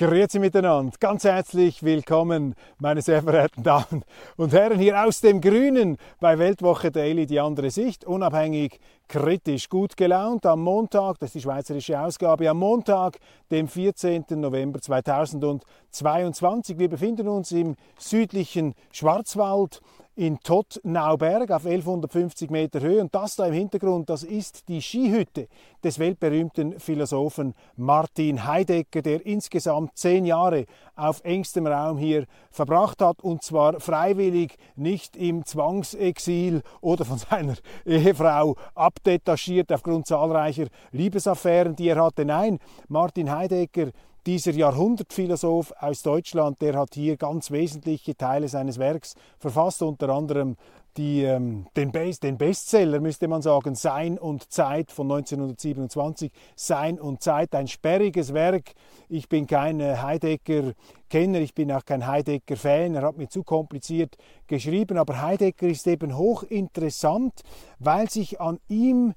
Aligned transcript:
Grüezi 0.00 0.38
miteinander, 0.38 0.96
ganz 0.98 1.24
herzlich 1.24 1.82
willkommen, 1.82 2.54
meine 2.78 3.02
sehr 3.02 3.22
verehrten 3.22 3.62
Damen 3.62 4.02
und 4.38 4.54
Herren, 4.54 4.78
hier 4.78 5.04
aus 5.04 5.20
dem 5.20 5.42
Grünen 5.42 5.98
bei 6.20 6.38
Weltwoche 6.38 6.90
Daily, 6.90 7.26
die 7.26 7.38
andere 7.38 7.70
Sicht, 7.70 8.06
unabhängig, 8.06 8.80
kritisch, 9.08 9.68
gut 9.68 9.98
gelaunt 9.98 10.46
am 10.46 10.62
Montag, 10.62 11.18
das 11.18 11.26
ist 11.26 11.34
die 11.34 11.42
schweizerische 11.42 12.00
Ausgabe, 12.00 12.48
am 12.48 12.56
Montag, 12.56 13.18
dem 13.50 13.68
14. 13.68 14.24
November 14.30 14.80
2022. 14.80 16.78
Wir 16.78 16.88
befinden 16.88 17.28
uns 17.28 17.52
im 17.52 17.76
südlichen 17.98 18.72
Schwarzwald 18.92 19.82
in 20.16 20.40
Tottnauberg 20.40 21.50
auf 21.50 21.64
1150 21.64 22.50
Meter 22.50 22.80
Höhe. 22.80 23.00
Und 23.00 23.14
das 23.14 23.36
da 23.36 23.46
im 23.46 23.54
Hintergrund, 23.54 24.10
das 24.10 24.22
ist 24.22 24.68
die 24.68 24.82
Skihütte 24.82 25.48
des 25.82 25.98
weltberühmten 25.98 26.78
Philosophen 26.78 27.54
Martin 27.76 28.44
Heidegger, 28.44 29.02
der 29.02 29.24
insgesamt 29.24 29.96
zehn 29.96 30.26
Jahre 30.26 30.66
auf 30.96 31.22
engstem 31.24 31.66
Raum 31.66 31.98
hier 31.98 32.26
verbracht 32.50 33.00
hat. 33.00 33.22
Und 33.22 33.42
zwar 33.42 33.80
freiwillig, 33.80 34.56
nicht 34.76 35.16
im 35.16 35.44
Zwangsexil 35.44 36.62
oder 36.80 37.04
von 37.04 37.18
seiner 37.30 37.54
Ehefrau 37.86 38.56
abdetachiert 38.74 39.72
aufgrund 39.72 40.06
zahlreicher 40.06 40.66
Liebesaffären, 40.92 41.76
die 41.76 41.88
er 41.88 42.02
hatte. 42.02 42.24
Nein, 42.24 42.58
Martin 42.88 43.30
Heidegger 43.30 43.90
dieser 44.26 44.52
Jahrhundertphilosoph 44.52 45.72
aus 45.78 46.02
Deutschland, 46.02 46.60
der 46.60 46.76
hat 46.76 46.94
hier 46.94 47.16
ganz 47.16 47.50
wesentliche 47.50 48.16
Teile 48.16 48.48
seines 48.48 48.78
Werks 48.78 49.14
verfasst, 49.38 49.82
unter 49.82 50.10
anderem 50.10 50.56
die, 50.96 51.22
ähm, 51.22 51.66
den, 51.76 51.92
Best, 51.92 52.24
den, 52.24 52.36
Bestseller, 52.36 53.00
müsste 53.00 53.28
man 53.28 53.42
sagen, 53.42 53.74
Sein 53.74 54.18
und 54.18 54.50
Zeit 54.52 54.90
von 54.90 55.10
1927. 55.10 56.32
Sein 56.56 56.98
und 57.00 57.22
Zeit, 57.22 57.54
ein 57.54 57.68
sperriges 57.68 58.34
Werk. 58.34 58.72
Ich 59.08 59.28
bin 59.28 59.46
kein 59.46 59.80
äh, 59.80 59.96
Heidegger-Kenner, 59.96 61.40
ich 61.40 61.54
bin 61.54 61.70
auch 61.72 61.84
kein 61.84 62.06
Heidegger-Fan, 62.06 62.94
er 62.94 63.02
hat 63.02 63.16
mir 63.16 63.28
zu 63.28 63.44
kompliziert 63.44 64.16
geschrieben, 64.46 64.98
aber 64.98 65.22
Heidegger 65.22 65.68
ist 65.68 65.86
eben 65.86 66.16
hochinteressant, 66.16 67.40
weil 67.78 68.10
sich 68.10 68.40
an 68.40 68.58
ihm 68.68 69.14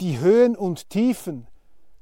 die 0.00 0.20
Höhen 0.20 0.54
und 0.54 0.90
Tiefen 0.90 1.46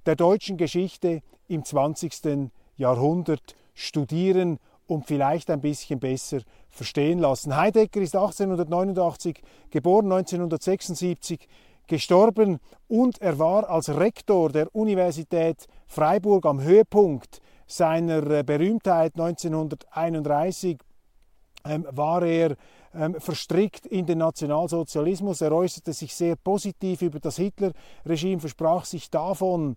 der 0.07 0.17
deutschen 0.17 0.57
Geschichte 0.57 1.23
im 1.49 1.65
20. 1.65 2.51
Jahrhundert 2.77 3.57
studieren 3.75 4.59
und 4.87 5.07
vielleicht 5.07 5.51
ein 5.51 5.61
bisschen 5.61 5.99
besser 5.99 6.41
verstehen 6.69 7.19
lassen. 7.19 7.57
Heidegger 7.57 8.01
ist 8.01 8.15
1889 8.15 9.43
geboren, 9.71 10.13
1976 10.13 11.49
gestorben 11.87 12.59
und 12.89 13.21
er 13.21 13.39
war 13.39 13.69
als 13.69 13.89
Rektor 13.89 14.51
der 14.51 14.75
Universität 14.75 15.67
Freiburg 15.87 16.47
am 16.47 16.61
Höhepunkt 16.61 17.41
seiner 17.67 18.29
äh, 18.31 18.43
Berühmtheit 18.45 19.15
1931 19.15 20.79
ähm, 21.65 21.87
war 21.91 22.23
er 22.23 22.57
ähm, 22.95 23.21
verstrickt 23.21 23.87
in 23.87 24.07
den 24.07 24.19
Nationalsozialismus. 24.19 25.41
Er 25.41 25.53
äußerte 25.53 25.93
sich 25.93 26.15
sehr 26.15 26.37
positiv 26.37 27.03
über 27.03 27.21
das 27.21 27.37
Hitlerregime, 27.37 28.41
versprach 28.41 28.85
sich 28.85 29.11
davon, 29.11 29.77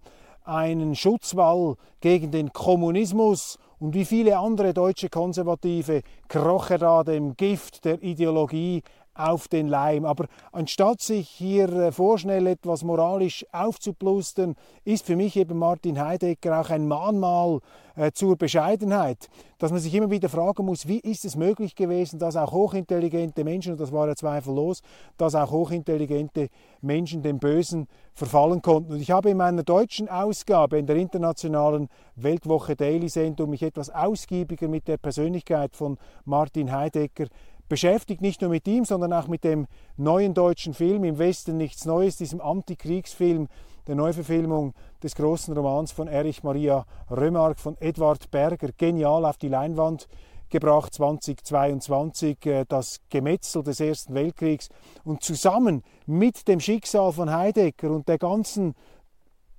einen 0.49 0.95
Schutzwall 0.95 1.75
gegen 2.01 2.31
den 2.31 2.51
Kommunismus 2.51 3.57
und 3.79 3.93
wie 3.93 4.05
viele 4.05 4.37
andere 4.37 4.73
deutsche 4.73 5.09
Konservative 5.09 6.01
kroch 6.27 6.69
er 6.69 6.79
da 6.79 7.03
dem 7.03 7.37
Gift 7.37 7.85
der 7.85 8.01
Ideologie 8.03 8.81
auf 9.19 9.47
den 9.47 9.67
Leim. 9.67 10.05
Aber 10.05 10.27
anstatt 10.51 11.01
sich 11.01 11.29
hier 11.29 11.69
äh, 11.69 11.91
vorschnell 11.91 12.47
etwas 12.47 12.83
moralisch 12.83 13.45
aufzuplustern, 13.51 14.55
ist 14.85 15.05
für 15.05 15.15
mich 15.15 15.35
eben 15.35 15.57
Martin 15.57 15.99
Heidegger 15.99 16.61
auch 16.61 16.69
ein 16.69 16.87
Mahnmal 16.87 17.59
äh, 17.99 18.11
zur 18.13 18.37
Bescheidenheit, 18.37 19.27
dass 19.57 19.71
man 19.71 19.81
sich 19.81 19.93
immer 19.93 20.09
wieder 20.09 20.29
fragen 20.29 20.65
muss, 20.65 20.87
wie 20.87 20.99
ist 20.99 21.25
es 21.25 21.35
möglich 21.35 21.75
gewesen, 21.75 22.17
dass 22.17 22.37
auch 22.37 22.53
hochintelligente 22.53 23.43
Menschen, 23.43 23.73
und 23.73 23.81
das 23.81 23.91
war 23.91 24.07
ja 24.07 24.15
zweifellos, 24.15 24.81
dass 25.17 25.35
auch 25.35 25.51
hochintelligente 25.51 26.47
Menschen 26.81 27.21
dem 27.21 27.39
Bösen 27.39 27.87
verfallen 28.13 28.61
konnten. 28.61 28.93
Und 28.93 29.01
ich 29.01 29.11
habe 29.11 29.31
in 29.31 29.37
meiner 29.37 29.63
deutschen 29.63 30.07
Ausgabe, 30.07 30.79
in 30.79 30.85
der 30.85 30.95
internationalen 30.95 31.89
Weltwoche 32.15 32.77
Daily 32.77 33.09
Sendung, 33.09 33.49
mich 33.49 33.63
etwas 33.63 33.89
ausgiebiger 33.89 34.69
mit 34.69 34.87
der 34.87 34.97
Persönlichkeit 34.97 35.75
von 35.75 35.97
Martin 36.23 36.71
Heidegger 36.71 37.25
beschäftigt, 37.69 38.21
nicht 38.21 38.41
nur 38.41 38.49
mit 38.49 38.67
ihm, 38.67 38.83
sondern 38.83 39.13
auch 39.13 39.27
mit 39.27 39.43
dem 39.43 39.67
neuen 39.95 40.33
deutschen 40.33 40.73
Film 40.73 41.03
Im 41.03 41.17
Westen 41.17 41.55
nichts 41.57 41.85
Neues, 41.85 42.17
diesem 42.17 42.41
Antikriegsfilm, 42.41 43.47
der 43.87 43.95
Neuverfilmung 43.95 44.73
des 45.01 45.15
großen 45.15 45.55
Romans 45.55 45.91
von 45.91 46.07
Erich 46.07 46.43
Maria 46.43 46.85
Remarque 47.09 47.59
von 47.59 47.77
Edward 47.79 48.29
Berger, 48.29 48.69
genial 48.77 49.25
auf 49.25 49.37
die 49.37 49.47
Leinwand 49.47 50.07
gebracht 50.49 50.93
2022, 50.93 52.45
äh, 52.45 52.65
das 52.67 53.01
Gemetzel 53.09 53.63
des 53.63 53.79
Ersten 53.79 54.13
Weltkriegs. 54.15 54.69
Und 55.03 55.23
zusammen 55.23 55.83
mit 56.05 56.47
dem 56.47 56.59
Schicksal 56.59 57.13
von 57.13 57.31
Heidegger 57.31 57.91
und 57.91 58.07
der 58.07 58.17
ganzen 58.17 58.75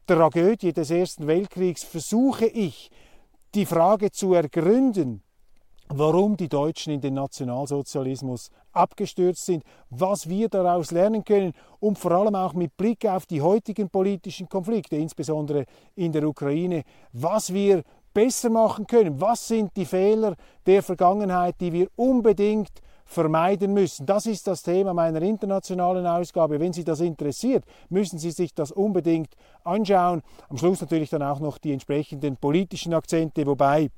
Tragödie 0.07 0.73
des 0.73 0.91
Ersten 0.91 1.27
Weltkriegs 1.27 1.85
versuche 1.85 2.47
ich, 2.47 2.91
die 3.55 3.67
Frage 3.67 4.11
zu 4.11 4.35
ergründen, 4.35 5.23
warum 5.93 6.37
die 6.37 6.49
Deutschen 6.49 6.93
in 6.93 7.01
den 7.01 7.15
Nationalsozialismus 7.15 8.51
abgestürzt 8.73 9.45
sind, 9.45 9.65
was 9.91 10.29
wir 10.29 10.49
daraus 10.49 10.93
lernen 10.93 11.25
können 11.25 11.53
und 11.81 11.99
vor 11.99 12.13
allem 12.13 12.35
auch 12.35 12.55
mit 12.55 12.77
Blick 12.77 13.05
auf 13.07 13.27
die 13.27 13.43
heutigen 13.43 13.91
politischen 13.91 14.49
Konflikte, 14.49 14.97
insbesondere 14.97 15.65
in 15.97 16.13
der 16.13 16.27
Ukraine, 16.27 16.85
was 17.13 17.53
wir 17.53 17.83
besser 18.15 18.51
machen 18.51 18.87
können, 18.87 19.21
was 19.21 19.47
sind 19.49 19.77
die 19.77 19.85
Fehler 19.85 20.35
der 20.67 20.83
Vergangenheit, 20.83 21.57
die 21.61 21.73
wir 21.73 21.89
unbedingt 21.97 22.71
vermeiden 23.05 23.75
müssen. 23.75 24.07
Das 24.07 24.27
ist 24.27 24.47
das 24.47 24.63
Thema 24.63 24.95
meiner 24.95 25.21
internationalen 25.23 26.07
Ausgabe. 26.07 26.61
Wenn 26.61 26.73
Sie 26.73 26.85
das 26.85 27.01
interessiert, 27.01 27.65
müssen 27.89 28.21
Sie 28.21 28.31
sich 28.31 28.55
das 28.55 28.71
unbedingt 28.71 29.35
anschauen. 29.65 30.23
Am 30.49 30.57
Schluss 30.57 30.81
natürlich 30.81 31.11
dann 31.11 31.23
auch 31.23 31.41
noch 31.41 31.59
die 31.59 31.73
entsprechenden 31.73 32.37
politischen 32.37 32.95
Akzente, 32.95 33.45
wobei 33.47 33.91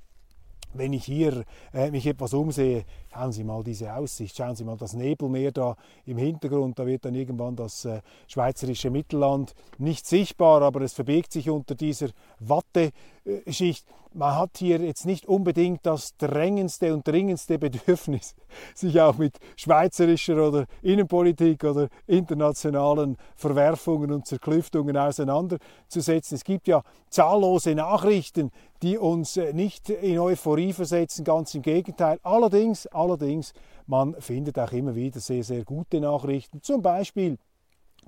wenn 0.75 0.93
ich 0.93 1.05
hier 1.05 1.44
äh, 1.72 1.91
mich 1.91 2.06
etwas 2.06 2.34
umsehe, 2.34 2.84
schauen 3.12 3.32
Sie 3.32 3.44
mal 3.44 3.62
diese 3.62 3.94
Aussicht, 3.94 4.36
schauen 4.36 4.56
Sie 4.56 4.64
mal 4.64 4.76
das 4.76 4.94
Nebelmeer 4.94 5.52
da 5.52 5.76
im 6.06 6.18
Hintergrund, 6.18 6.78
da 6.78 6.86
wird 6.86 7.04
dann 7.04 7.14
irgendwann 7.14 7.56
das 7.56 7.84
äh, 7.84 8.00
schweizerische 8.26 8.90
Mittelland 8.90 9.54
nicht 9.78 10.06
sichtbar, 10.06 10.62
aber 10.62 10.80
es 10.82 10.92
verbirgt 10.92 11.32
sich 11.32 11.50
unter 11.50 11.74
dieser 11.74 12.08
Watteschicht. 12.38 13.86
Man 14.14 14.36
hat 14.36 14.58
hier 14.58 14.78
jetzt 14.78 15.06
nicht 15.06 15.26
unbedingt 15.26 15.86
das 15.86 16.16
drängendste 16.18 16.92
und 16.92 17.08
dringendste 17.08 17.58
Bedürfnis, 17.58 18.34
sich 18.74 19.00
auch 19.00 19.16
mit 19.16 19.38
schweizerischer 19.56 20.48
oder 20.48 20.66
Innenpolitik 20.82 21.65
oder 21.65 21.88
internationalen 22.06 23.16
Verwerfungen 23.36 24.12
und 24.12 24.26
Zerklüftungen 24.26 24.98
auseinanderzusetzen. 24.98 26.34
Es 26.34 26.44
gibt 26.44 26.68
ja 26.68 26.82
zahllose 27.08 27.74
Nachrichten, 27.74 28.50
die 28.82 28.98
uns 28.98 29.36
äh, 29.36 29.53
nicht 29.53 29.88
in 29.88 30.18
Euphorie 30.18 30.72
versetzen, 30.72 31.24
ganz 31.24 31.54
im 31.54 31.62
Gegenteil. 31.62 32.18
Allerdings, 32.22 32.86
allerdings, 33.03 33.53
man 33.87 34.15
findet 34.21 34.59
auch 34.59 34.72
immer 34.72 34.95
wieder 34.95 35.21
sehr, 35.21 35.45
sehr 35.45 35.65
gute 35.65 36.01
Nachrichten. 36.01 36.63
Zum 36.63 36.83
Beispiel 36.83 37.39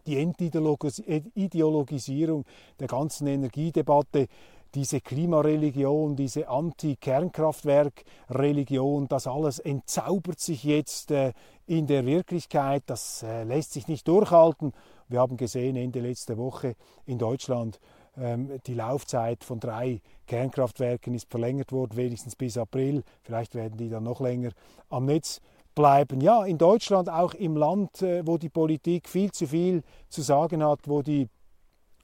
die 0.06 0.18
Entideologisierung 0.18 2.44
der 2.78 2.88
ganzen 2.88 3.26
Energiedebatte, 3.26 4.28
diese 4.74 5.00
Klimareligion, 5.00 6.14
diese 6.16 6.48
Anti-Kernkraftwerk-Religion, 6.48 9.08
das 9.08 9.26
alles 9.26 9.60
entzaubert 9.60 10.40
sich 10.40 10.64
jetzt 10.64 11.12
äh, 11.12 11.32
in 11.66 11.86
der 11.86 12.04
Wirklichkeit, 12.06 12.82
das 12.86 13.22
äh, 13.22 13.44
lässt 13.44 13.72
sich 13.72 13.88
nicht 13.88 14.06
durchhalten. 14.08 14.72
Wir 15.08 15.20
haben 15.20 15.36
gesehen 15.36 15.76
Ende 15.76 16.00
letzter 16.00 16.38
Woche 16.38 16.76
in 17.06 17.18
Deutschland, 17.18 17.78
die 18.16 18.74
Laufzeit 18.74 19.42
von 19.42 19.58
drei 19.58 20.00
Kernkraftwerken 20.26 21.14
ist 21.14 21.30
verlängert 21.30 21.72
worden, 21.72 21.96
wenigstens 21.96 22.36
bis 22.36 22.56
April. 22.56 23.02
Vielleicht 23.22 23.54
werden 23.54 23.76
die 23.76 23.88
dann 23.88 24.04
noch 24.04 24.20
länger 24.20 24.50
am 24.88 25.06
Netz 25.06 25.40
bleiben. 25.74 26.20
Ja, 26.20 26.44
in 26.44 26.58
Deutschland, 26.58 27.08
auch 27.08 27.34
im 27.34 27.56
Land, 27.56 28.02
äh, 28.02 28.26
wo 28.26 28.38
die 28.38 28.48
Politik 28.48 29.08
viel 29.08 29.32
zu 29.32 29.46
viel 29.46 29.82
zu 30.08 30.22
sagen 30.22 30.62
hat, 30.64 30.80
wo 30.86 31.02
die 31.02 31.28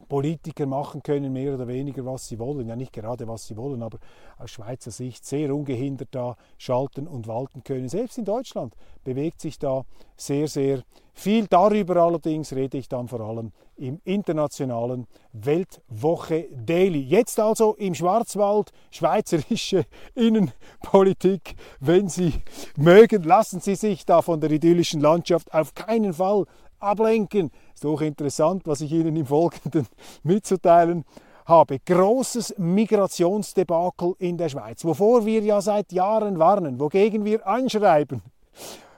Politiker 0.08 0.66
machen 0.66 1.02
können 1.02 1.32
mehr 1.32 1.54
oder 1.54 1.68
weniger, 1.68 2.04
was 2.04 2.28
sie 2.28 2.38
wollen. 2.38 2.68
Ja, 2.68 2.76
nicht 2.76 2.92
gerade, 2.92 3.28
was 3.28 3.46
sie 3.46 3.56
wollen, 3.56 3.82
aber 3.82 3.98
aus 4.38 4.50
Schweizer 4.50 4.90
Sicht 4.90 5.24
sehr 5.24 5.54
ungehindert 5.54 6.08
da 6.12 6.36
schalten 6.58 7.06
und 7.06 7.26
walten 7.26 7.62
können. 7.62 7.88
Selbst 7.88 8.18
in 8.18 8.24
Deutschland 8.24 8.74
bewegt 9.04 9.40
sich 9.40 9.58
da 9.58 9.84
sehr, 10.16 10.48
sehr 10.48 10.82
viel. 11.14 11.46
Darüber 11.46 11.96
allerdings 11.96 12.52
rede 12.52 12.78
ich 12.78 12.88
dann 12.88 13.08
vor 13.08 13.20
allem 13.20 13.52
im 13.76 14.00
internationalen 14.04 15.06
Weltwoche 15.32 16.48
Daily. 16.52 17.00
Jetzt 17.00 17.38
also 17.38 17.74
im 17.76 17.94
Schwarzwald 17.94 18.72
schweizerische 18.90 19.84
Innenpolitik. 20.14 21.54
Wenn 21.78 22.08
Sie 22.08 22.34
mögen, 22.76 23.22
lassen 23.22 23.60
Sie 23.60 23.74
sich 23.74 24.04
da 24.04 24.22
von 24.22 24.40
der 24.40 24.50
idyllischen 24.50 25.00
Landschaft 25.00 25.52
auf 25.54 25.74
keinen 25.74 26.14
Fall 26.14 26.46
ablenken. 26.80 27.50
Ist 27.74 27.86
auch 27.86 28.00
interessant, 28.00 28.62
was 28.66 28.80
ich 28.80 28.92
Ihnen 28.92 29.16
im 29.16 29.26
Folgenden 29.26 29.86
mitzuteilen 30.22 31.04
habe. 31.46 31.78
Großes 31.78 32.54
Migrationsdebakel 32.58 34.14
in 34.18 34.36
der 34.36 34.48
Schweiz, 34.48 34.84
wovor 34.84 35.26
wir 35.26 35.42
ja 35.42 35.60
seit 35.60 35.92
Jahren 35.92 36.38
warnen, 36.38 36.78
wogegen 36.78 37.24
wir 37.24 37.46
anschreiben 37.46 38.22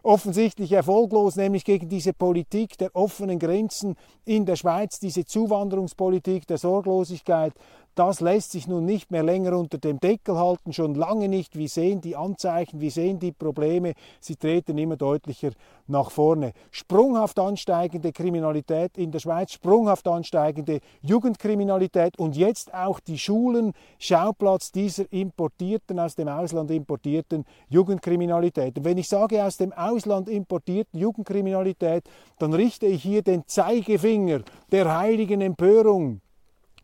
offensichtlich 0.03 0.73
erfolglos, 0.73 1.37
nämlich 1.37 1.65
gegen 1.65 1.89
diese 1.89 2.13
Politik 2.13 2.77
der 2.79 2.95
offenen 2.95 3.39
Grenzen 3.39 3.97
in 4.25 4.45
der 4.47 4.57
Schweiz, 4.57 4.99
diese 4.99 5.25
Zuwanderungspolitik 5.25 6.47
der 6.47 6.59
Sorglosigkeit, 6.59 7.53
das 7.95 8.21
lässt 8.21 8.53
sich 8.53 8.67
nun 8.67 8.87
nicht 8.87 9.11
mehr 9.11 9.23
länger 9.23 9.57
unter 9.57 9.77
dem 9.77 10.01
Deckel 10.01 10.39
halten, 10.39 10.73
schon 10.73 10.95
lange 10.95 11.29
nicht. 11.29 11.57
Wir 11.57 11.69
sehen 11.69 12.01
die 12.01 12.17
Anzeichen, 12.17 12.81
wir 12.81 12.91
sehen 12.91 13.19
die 13.19 13.33
Probleme, 13.33 13.93
sie 14.19 14.37
treten 14.37 14.79
immer 14.79 14.97
deutlicher 14.97 15.51
nach 15.89 16.11
vorne. 16.11 16.53
Sprunghaft 16.71 17.39
ansteigende 17.39 18.13
Kriminalität 18.13 18.97
in 18.97 19.11
der 19.11 19.19
Schweiz, 19.19 19.53
sprunghaft 19.53 20.09
ansteigende 20.09 20.81
Jugendkriminalität 21.03 22.19
und 22.19 22.35
jetzt 22.35 22.73
auch 22.73 22.99
die 22.99 23.19
Schulen 23.19 23.75
Schauplatz 23.99 24.73
dieser 24.73 25.13
importierten, 25.13 26.01
aus 26.01 26.15
dem 26.15 26.29
Ausland 26.29 26.71
importierten 26.71 27.45
Jugendkriminalität. 27.69 28.79
Und 28.79 28.85
wenn 28.85 28.97
ich 28.97 29.09
sage 29.09 29.45
aus 29.45 29.59
dem 29.59 29.73
Ausland 29.75 30.31
importierten 30.31 30.99
Jugendkriminalität, 30.99 32.05
dann 32.39 32.55
richte 32.55 32.87
ich 32.87 33.03
hier 33.03 33.21
den 33.23 33.47
Zeigefinger 33.47 34.41
der 34.71 34.97
heiligen 34.97 35.43
Empörung 35.43 36.22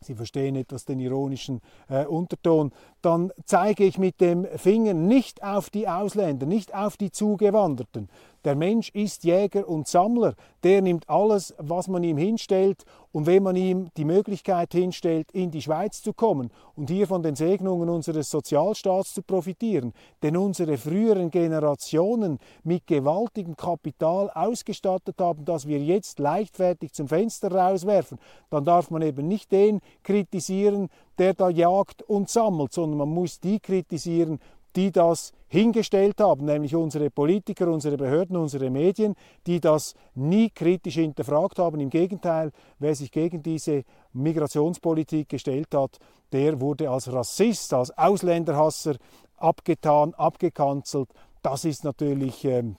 Sie 0.01 0.15
verstehen 0.15 0.55
etwas 0.55 0.85
den 0.85 0.99
ironischen 0.99 1.61
äh, 1.89 2.05
Unterton, 2.05 2.71
dann 3.01 3.31
zeige 3.45 3.83
ich 3.83 3.97
mit 3.97 4.21
dem 4.21 4.45
Finger 4.45 4.93
nicht 4.93 5.43
auf 5.43 5.69
die 5.69 5.87
Ausländer, 5.87 6.45
nicht 6.45 6.73
auf 6.73 6.97
die 6.97 7.11
Zugewanderten. 7.11 8.09
Der 8.45 8.55
Mensch 8.55 8.89
ist 8.89 9.25
Jäger 9.25 9.67
und 9.67 9.87
Sammler, 9.87 10.33
der 10.63 10.81
nimmt 10.81 11.09
alles, 11.09 11.53
was 11.57 11.87
man 11.87 12.03
ihm 12.03 12.17
hinstellt. 12.17 12.85
Und 13.11 13.25
wenn 13.25 13.43
man 13.43 13.55
ihm 13.55 13.89
die 13.97 14.05
Möglichkeit 14.05 14.71
hinstellt, 14.71 15.31
in 15.31 15.49
die 15.49 15.63
Schweiz 15.63 16.03
zu 16.03 16.13
kommen 16.13 16.51
und 16.75 16.89
hier 16.89 17.07
von 17.07 17.23
den 17.23 17.35
Segnungen 17.35 17.89
unseres 17.89 18.29
Sozialstaats 18.29 19.15
zu 19.15 19.23
profitieren, 19.23 19.93
denn 20.21 20.37
unsere 20.37 20.77
früheren 20.77 21.31
Generationen 21.31 22.37
mit 22.63 22.85
gewaltigem 22.85 23.57
Kapital 23.57 24.29
ausgestattet 24.29 25.15
haben, 25.19 25.43
das 25.43 25.67
wir 25.67 25.79
jetzt 25.79 26.19
leichtfertig 26.19 26.93
zum 26.93 27.07
Fenster 27.07 27.51
rauswerfen, 27.51 28.19
dann 28.51 28.63
darf 28.63 28.91
man 28.91 29.01
eben 29.01 29.27
nicht 29.27 29.51
den 29.51 29.79
kritisieren, 30.03 30.89
der 31.17 31.33
da 31.33 31.49
jagt 31.49 32.03
und 32.03 32.29
sammelt, 32.29 32.73
sondern 32.73 32.99
man 32.99 33.09
muss 33.09 33.39
die 33.39 33.59
kritisieren, 33.59 34.39
die 34.75 34.91
das 34.91 35.31
hingestellt 35.47 36.21
haben, 36.21 36.45
nämlich 36.45 36.75
unsere 36.75 37.09
Politiker, 37.09 37.67
unsere 37.67 37.97
Behörden, 37.97 38.37
unsere 38.37 38.69
Medien, 38.69 39.15
die 39.47 39.59
das 39.59 39.95
nie 40.13 40.49
kritisch 40.49 40.95
hinterfragt 40.95 41.57
haben. 41.57 41.79
Im 41.79 41.89
Gegenteil, 41.89 42.51
wer 42.77 42.95
sich 42.95 43.11
gegen 43.11 43.41
diese 43.41 43.83
Migrationspolitik 44.13 45.29
gestellt 45.29 45.73
hat, 45.73 45.97
der 46.31 46.61
wurde 46.61 46.89
als 46.89 47.11
Rassist, 47.11 47.73
als 47.73 47.95
Ausländerhasser 47.97 48.95
abgetan, 49.37 50.13
abgekanzelt. 50.13 51.09
Das 51.41 51.65
ist 51.65 51.83
natürlich 51.83 52.45
ähm, 52.45 52.75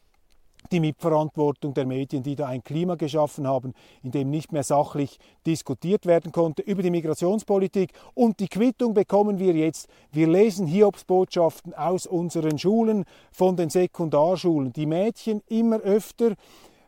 die 0.70 0.80
Mitverantwortung 0.80 1.74
der 1.74 1.86
Medien, 1.86 2.22
die 2.22 2.36
da 2.36 2.46
ein 2.46 2.62
Klima 2.62 2.94
geschaffen 2.94 3.46
haben, 3.46 3.72
in 4.02 4.10
dem 4.10 4.30
nicht 4.30 4.52
mehr 4.52 4.62
sachlich 4.62 5.18
diskutiert 5.46 6.06
werden 6.06 6.32
konnte 6.32 6.62
über 6.62 6.82
die 6.82 6.90
Migrationspolitik. 6.90 7.92
Und 8.14 8.40
die 8.40 8.48
Quittung 8.48 8.94
bekommen 8.94 9.38
wir 9.38 9.54
jetzt. 9.54 9.88
Wir 10.12 10.28
lesen 10.28 10.66
Hiobsbotschaften 10.66 11.74
aus 11.74 12.06
unseren 12.06 12.58
Schulen, 12.58 13.04
von 13.32 13.56
den 13.56 13.70
Sekundarschulen. 13.70 14.72
Die 14.72 14.86
Mädchen 14.86 15.42
immer 15.48 15.80
öfter 15.80 16.34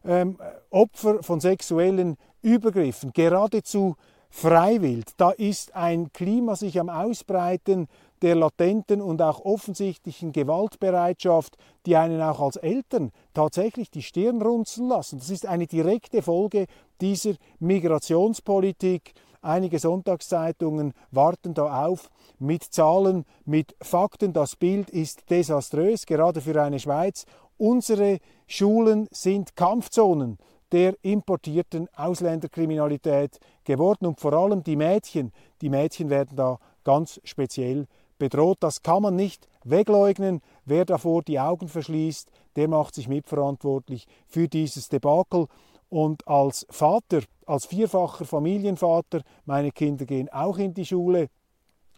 ähm, 0.04 0.38
Opfer 0.70 1.22
von 1.22 1.40
sexuellen 1.40 2.16
Übergriffen, 2.42 3.12
geradezu 3.12 3.96
freiwillig. 4.30 5.04
Da 5.16 5.30
ist 5.30 5.74
ein 5.74 6.12
Klima 6.12 6.56
sich 6.56 6.80
am 6.80 6.88
Ausbreiten, 6.88 7.88
der 8.22 8.36
latenten 8.36 9.02
und 9.02 9.20
auch 9.20 9.44
offensichtlichen 9.44 10.32
Gewaltbereitschaft, 10.32 11.56
die 11.86 11.96
einen 11.96 12.22
auch 12.22 12.40
als 12.40 12.56
Eltern 12.56 13.10
tatsächlich 13.34 13.90
die 13.90 14.02
Stirn 14.02 14.40
runzeln 14.40 14.88
lassen. 14.88 15.18
Das 15.18 15.28
ist 15.28 15.46
eine 15.46 15.66
direkte 15.66 16.22
Folge 16.22 16.66
dieser 17.00 17.34
Migrationspolitik. 17.58 19.12
Einige 19.42 19.80
Sonntagszeitungen 19.80 20.94
warten 21.10 21.52
da 21.52 21.86
auf 21.86 22.10
mit 22.38 22.62
Zahlen, 22.62 23.24
mit 23.44 23.74
Fakten. 23.82 24.32
Das 24.32 24.54
Bild 24.54 24.88
ist 24.88 25.28
desaströs, 25.30 26.06
gerade 26.06 26.40
für 26.40 26.62
eine 26.62 26.78
Schweiz. 26.78 27.26
Unsere 27.58 28.18
Schulen 28.46 29.08
sind 29.10 29.56
Kampfzonen 29.56 30.38
der 30.70 30.94
importierten 31.02 31.88
Ausländerkriminalität 31.94 33.38
geworden 33.64 34.06
und 34.06 34.20
vor 34.20 34.32
allem 34.32 34.62
die 34.62 34.76
Mädchen, 34.76 35.32
die 35.60 35.68
Mädchen 35.68 36.08
werden 36.08 36.36
da 36.36 36.58
ganz 36.82 37.20
speziell 37.24 37.86
bedroht. 38.22 38.58
Das 38.60 38.84
kann 38.84 39.02
man 39.02 39.16
nicht 39.16 39.48
wegleugnen. 39.64 40.42
Wer 40.64 40.84
davor 40.84 41.22
die 41.22 41.40
Augen 41.40 41.66
verschließt, 41.66 42.30
der 42.54 42.68
macht 42.68 42.94
sich 42.94 43.08
mitverantwortlich 43.08 44.06
für 44.28 44.46
dieses 44.46 44.88
Debakel. 44.88 45.46
Und 45.88 46.28
als 46.28 46.64
Vater, 46.70 47.22
als 47.46 47.66
vierfacher 47.66 48.24
Familienvater, 48.24 49.22
meine 49.44 49.72
Kinder 49.72 50.04
gehen 50.04 50.28
auch 50.28 50.58
in 50.58 50.72
die 50.72 50.86
Schule. 50.86 51.30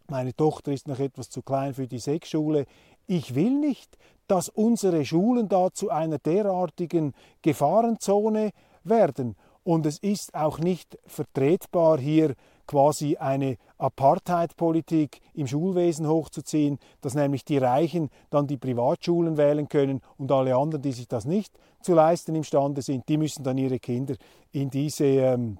Meine 0.09 0.35
Tochter 0.35 0.73
ist 0.73 0.89
noch 0.89 0.99
etwas 0.99 1.29
zu 1.29 1.43
klein 1.43 1.75
für 1.75 1.87
die 1.87 1.99
Sexschule. 1.99 2.65
Ich 3.07 3.35
will 3.35 3.61
nicht, 3.61 3.99
dass 4.27 4.49
unsere 4.49 5.05
Schulen 5.05 5.51
da 5.51 5.73
zu 5.75 5.91
einer 5.91 6.17
derartigen 6.17 7.13
Gefahrenzone 7.43 8.53
werden. 8.83 9.37
Und 9.63 9.85
es 9.85 9.99
ist 9.99 10.35
auch 10.35 10.59
nicht 10.59 10.99
vertretbar, 11.07 11.99
hier 11.99 12.35
quasi 12.67 13.17
eine 13.17 13.59
Apartheid-Politik 13.85 15.21
im 15.35 15.47
Schulwesen 15.47 16.09
hochzuziehen, 16.09 16.79
dass 17.01 17.15
nämlich 17.15 17.45
die 17.45 17.59
Reichen 17.59 18.11
dann 18.31 18.47
die 18.47 18.57
Privatschulen 18.57 19.37
wählen 19.37 19.69
können 19.69 20.01
und 20.17 20.33
alle 20.33 20.57
anderen, 20.57 20.83
die 20.83 20.93
sich 20.93 21.09
das 21.09 21.25
nicht 21.25 21.53
zu 21.83 21.95
leisten 21.95 22.35
imstande 22.35 22.83
sind, 22.83 23.09
die 23.09 23.19
müssen 23.19 23.45
dann 23.45 23.59
ihre 23.59 23.79
Kinder 23.79 24.15
in 24.53 24.71
diese 24.71 25.05
ähm, 25.05 25.59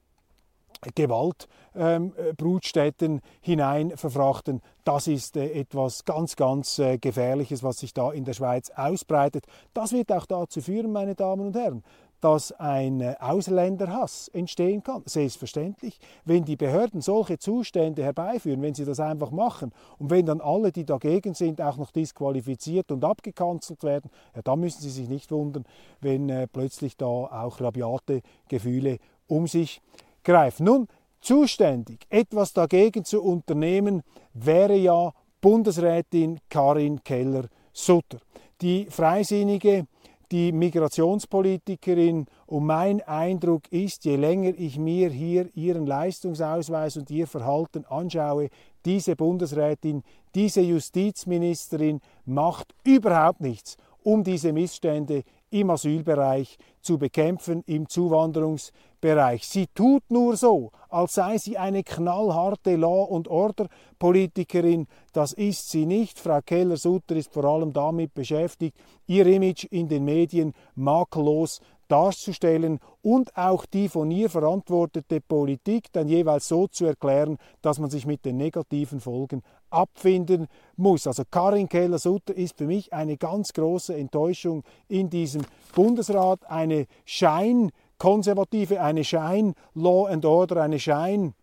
Gewaltbrutstätten 0.95 3.13
ähm, 3.13 3.21
hinein 3.41 3.97
verfrachten. 3.97 4.61
Das 4.85 5.07
ist 5.07 5.37
äh, 5.37 5.53
etwas 5.53 6.05
ganz, 6.05 6.37
ganz 6.37 6.79
äh, 6.79 6.99
Gefährliches, 6.99 7.63
was 7.63 7.79
sich 7.79 7.95
da 7.95 8.13
in 8.13 8.25
der 8.25 8.33
Schweiz 8.33 8.71
ausbreitet. 8.71 9.47
Das 9.73 9.93
wird 9.93 10.13
auch 10.13 10.27
dazu 10.27 10.61
führen, 10.61 10.93
meine 10.93 11.15
Damen 11.15 11.47
und 11.47 11.57
Herren, 11.57 11.83
dass 12.25 12.53
ein 12.53 13.03
äh, 13.03 13.17
Ausländerhass 13.21 14.29
entstehen 14.29 14.83
kann. 14.83 15.03
Selbstverständlich, 15.05 15.99
wenn 16.25 16.47
die 16.47 16.57
Behörden 16.57 17.03
solche 17.03 17.39
Zustände 17.39 18.03
herbeiführen, 18.03 18.63
wenn 18.63 18.73
sie 18.73 18.87
das 18.87 18.99
einfach 18.99 19.31
machen 19.31 19.73
und 19.99 20.09
wenn 20.09 20.25
dann 20.25 20.41
alle, 20.41 20.73
die 20.73 20.87
dagegen 20.87 21.35
sind, 21.35 21.61
auch 21.61 21.77
noch 21.77 21.91
disqualifiziert 21.91 22.91
und 22.91 23.05
abgekanzelt 23.05 23.85
werden, 23.85 24.11
ja, 24.35 24.41
dann 24.41 24.59
müssen 24.59 24.81
Sie 24.81 24.89
sich 24.89 25.07
nicht 25.07 25.31
wundern, 25.33 25.67
wenn 26.01 26.31
äh, 26.31 26.47
plötzlich 26.47 26.97
da 26.97 27.05
auch 27.05 27.61
rabiate 27.61 28.23
Gefühle 28.49 29.01
um 29.27 29.47
sich 29.47 29.83
greifen. 30.23 30.65
Nun, 30.65 30.89
zuständig, 31.21 32.07
etwas 32.09 32.55
dagegen 32.55 33.05
zu 33.05 33.23
unternehmen, 33.23 34.03
wäre 34.33 34.77
ja 34.77 35.13
Bundesrätin 35.43 36.41
Karin 36.49 37.05
Keller-Sutter. 37.05 38.19
Die 38.63 38.87
freisinnige 38.89 39.87
die 40.31 40.53
Migrationspolitikerin 40.53 42.27
und 42.47 42.65
mein 42.67 43.01
Eindruck 43.03 43.71
ist, 43.71 44.05
je 44.05 44.17
länger 44.17 44.53
ich 44.57 44.79
mir 44.79 45.11
hier 45.11 45.49
ihren 45.55 45.87
Leistungsausweis 45.87 46.97
und 46.97 47.11
ihr 47.11 47.27
Verhalten 47.27 47.85
anschaue, 47.87 48.49
diese 48.85 49.17
Bundesrätin, 49.17 50.03
diese 50.35 50.61
Justizministerin 50.61 52.01
macht 52.25 52.75
überhaupt 52.85 53.41
nichts, 53.41 53.77
um 54.03 54.25
diese 54.25 54.53
Missstände 54.53 55.25
im 55.55 55.71
Asylbereich 55.71 56.59
zu 56.81 56.99
bekämpfen, 56.99 57.63
im 57.67 57.89
Zuwanderungsbereich. 57.89 59.47
Sie 59.47 59.69
tut 59.73 60.03
nur 60.09 60.37
so, 60.37 60.73
als 60.89 61.15
sei 61.15 61.39
sie 61.39 61.57
eine 61.57 61.85
knallharte 61.85 62.75
Law- 62.75 63.05
und 63.05 63.29
Order-Politikerin. 63.29 64.89
Das 65.13 65.33
ist 65.33 65.71
sie 65.71 65.87
nicht. 65.87 66.19
Frau 66.19 66.41
Keller-Sutter 66.45 67.15
ist 67.15 67.33
vor 67.33 67.45
allem 67.45 67.73
damit 67.73 68.15
beschäftigt, 68.15 68.77
ihr 69.07 69.27
Image 69.27 69.65
in 69.71 69.89
den 69.89 70.05
Medien 70.05 70.55
makellos 70.75 71.61
darzustellen 71.87 72.81
und 73.03 73.37
auch 73.37 73.65
die 73.67 73.89
von 73.89 74.11
ihr 74.11 74.31
verantwortete 74.31 75.21
Politik 75.21 75.93
dann 75.93 76.09
jeweils 76.09 76.49
so 76.49 76.67
zu 76.67 76.87
erklären, 76.87 77.39
dass 77.63 77.79
man 77.79 77.91
sich 77.91 78.07
mit 78.07 78.25
den 78.25 78.39
negativen 78.39 79.01
Folgen 79.01 79.43
abfinden 79.75 80.47
muss. 80.77 81.07
Also 81.07 81.23
Karin 81.31 81.69
Keller-Sutter 81.69 82.35
ist 82.35 82.59
für 82.59 82.67
mich 82.67 82.93
eine 82.93 83.17
ganz 83.17 83.53
große 83.53 83.95
Enttäuschung 83.95 84.65
in 84.89 85.11
diesem 85.11 85.43
Bundesrat, 85.75 86.49
eine 86.49 86.87
Scheinkonservative, 87.05 88.81
eine 88.81 89.05
Schein-Law 89.05 90.07
and 90.07 90.25
Order, 90.25 90.63
eine 90.63 90.79
Schein- 90.79 91.35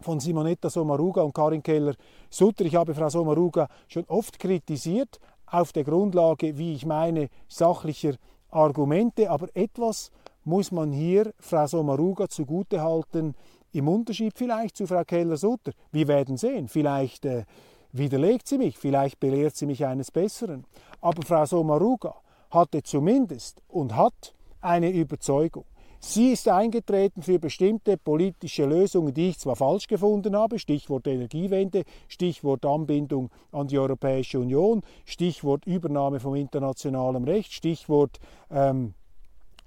von 0.00 0.20
Simonetta 0.20 0.70
Sommaruga 0.70 1.22
und 1.22 1.34
Karin 1.34 1.62
Keller-Sutter. 1.62 2.64
Ich 2.64 2.74
habe 2.74 2.94
Frau 2.94 3.08
Sommaruga 3.08 3.68
schon 3.88 4.04
oft 4.06 4.38
kritisiert, 4.38 5.18
auf 5.50 5.72
der 5.72 5.84
Grundlage, 5.84 6.58
wie 6.58 6.74
ich 6.74 6.86
meine, 6.86 7.28
sachlicher 7.48 8.14
Argumente. 8.50 9.30
Aber 9.30 9.48
etwas 9.54 10.10
muss 10.44 10.72
man 10.72 10.92
hier 10.92 11.32
Frau 11.38 11.66
Sommaruga 11.66 12.28
zugutehalten, 12.28 13.34
im 13.72 13.88
Unterschied 13.88 14.32
vielleicht 14.36 14.76
zu 14.76 14.86
Frau 14.86 15.04
Keller-Sutter. 15.04 15.72
Wir 15.92 16.08
werden 16.08 16.36
sehen, 16.36 16.68
vielleicht 16.68 17.24
äh, 17.26 17.44
widerlegt 17.92 18.48
sie 18.48 18.58
mich, 18.58 18.78
vielleicht 18.78 19.20
belehrt 19.20 19.56
sie 19.56 19.66
mich 19.66 19.84
eines 19.84 20.10
Besseren. 20.10 20.64
Aber 21.00 21.22
Frau 21.22 21.44
Sommaruga 21.44 22.14
hatte 22.50 22.82
zumindest 22.82 23.62
und 23.68 23.94
hat 23.94 24.34
eine 24.60 24.90
Überzeugung. 24.90 25.64
Sie 26.00 26.30
ist 26.30 26.48
eingetreten 26.48 27.22
für 27.22 27.40
bestimmte 27.40 27.96
politische 27.96 28.64
Lösungen, 28.64 29.12
die 29.12 29.30
ich 29.30 29.38
zwar 29.38 29.56
falsch 29.56 29.88
gefunden 29.88 30.36
habe, 30.36 30.60
Stichwort 30.60 31.08
Energiewende, 31.08 31.82
Stichwort 32.06 32.64
Anbindung 32.64 33.30
an 33.50 33.66
die 33.66 33.78
Europäische 33.78 34.38
Union, 34.38 34.82
Stichwort 35.04 35.66
Übernahme 35.66 36.20
vom 36.20 36.36
internationalen 36.36 37.24
Recht, 37.24 37.52
Stichwort 37.52 38.20
ähm, 38.50 38.94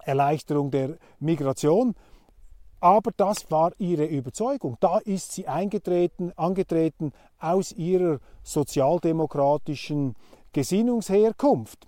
Erleichterung 0.06 0.72
der 0.72 0.98
Migration. 1.20 1.96
Aber 2.80 3.12
das 3.16 3.52
war 3.52 3.74
ihre 3.78 4.06
Überzeugung. 4.06 4.78
Da 4.80 5.00
ist 5.00 5.34
sie 5.34 5.48
eingetreten, 5.48 6.32
angetreten 6.38 7.12
aus 7.40 7.74
ihrer 7.74 8.20
sozialdemokratischen 8.42 10.16
Gesinnungsherkunft. 10.54 11.88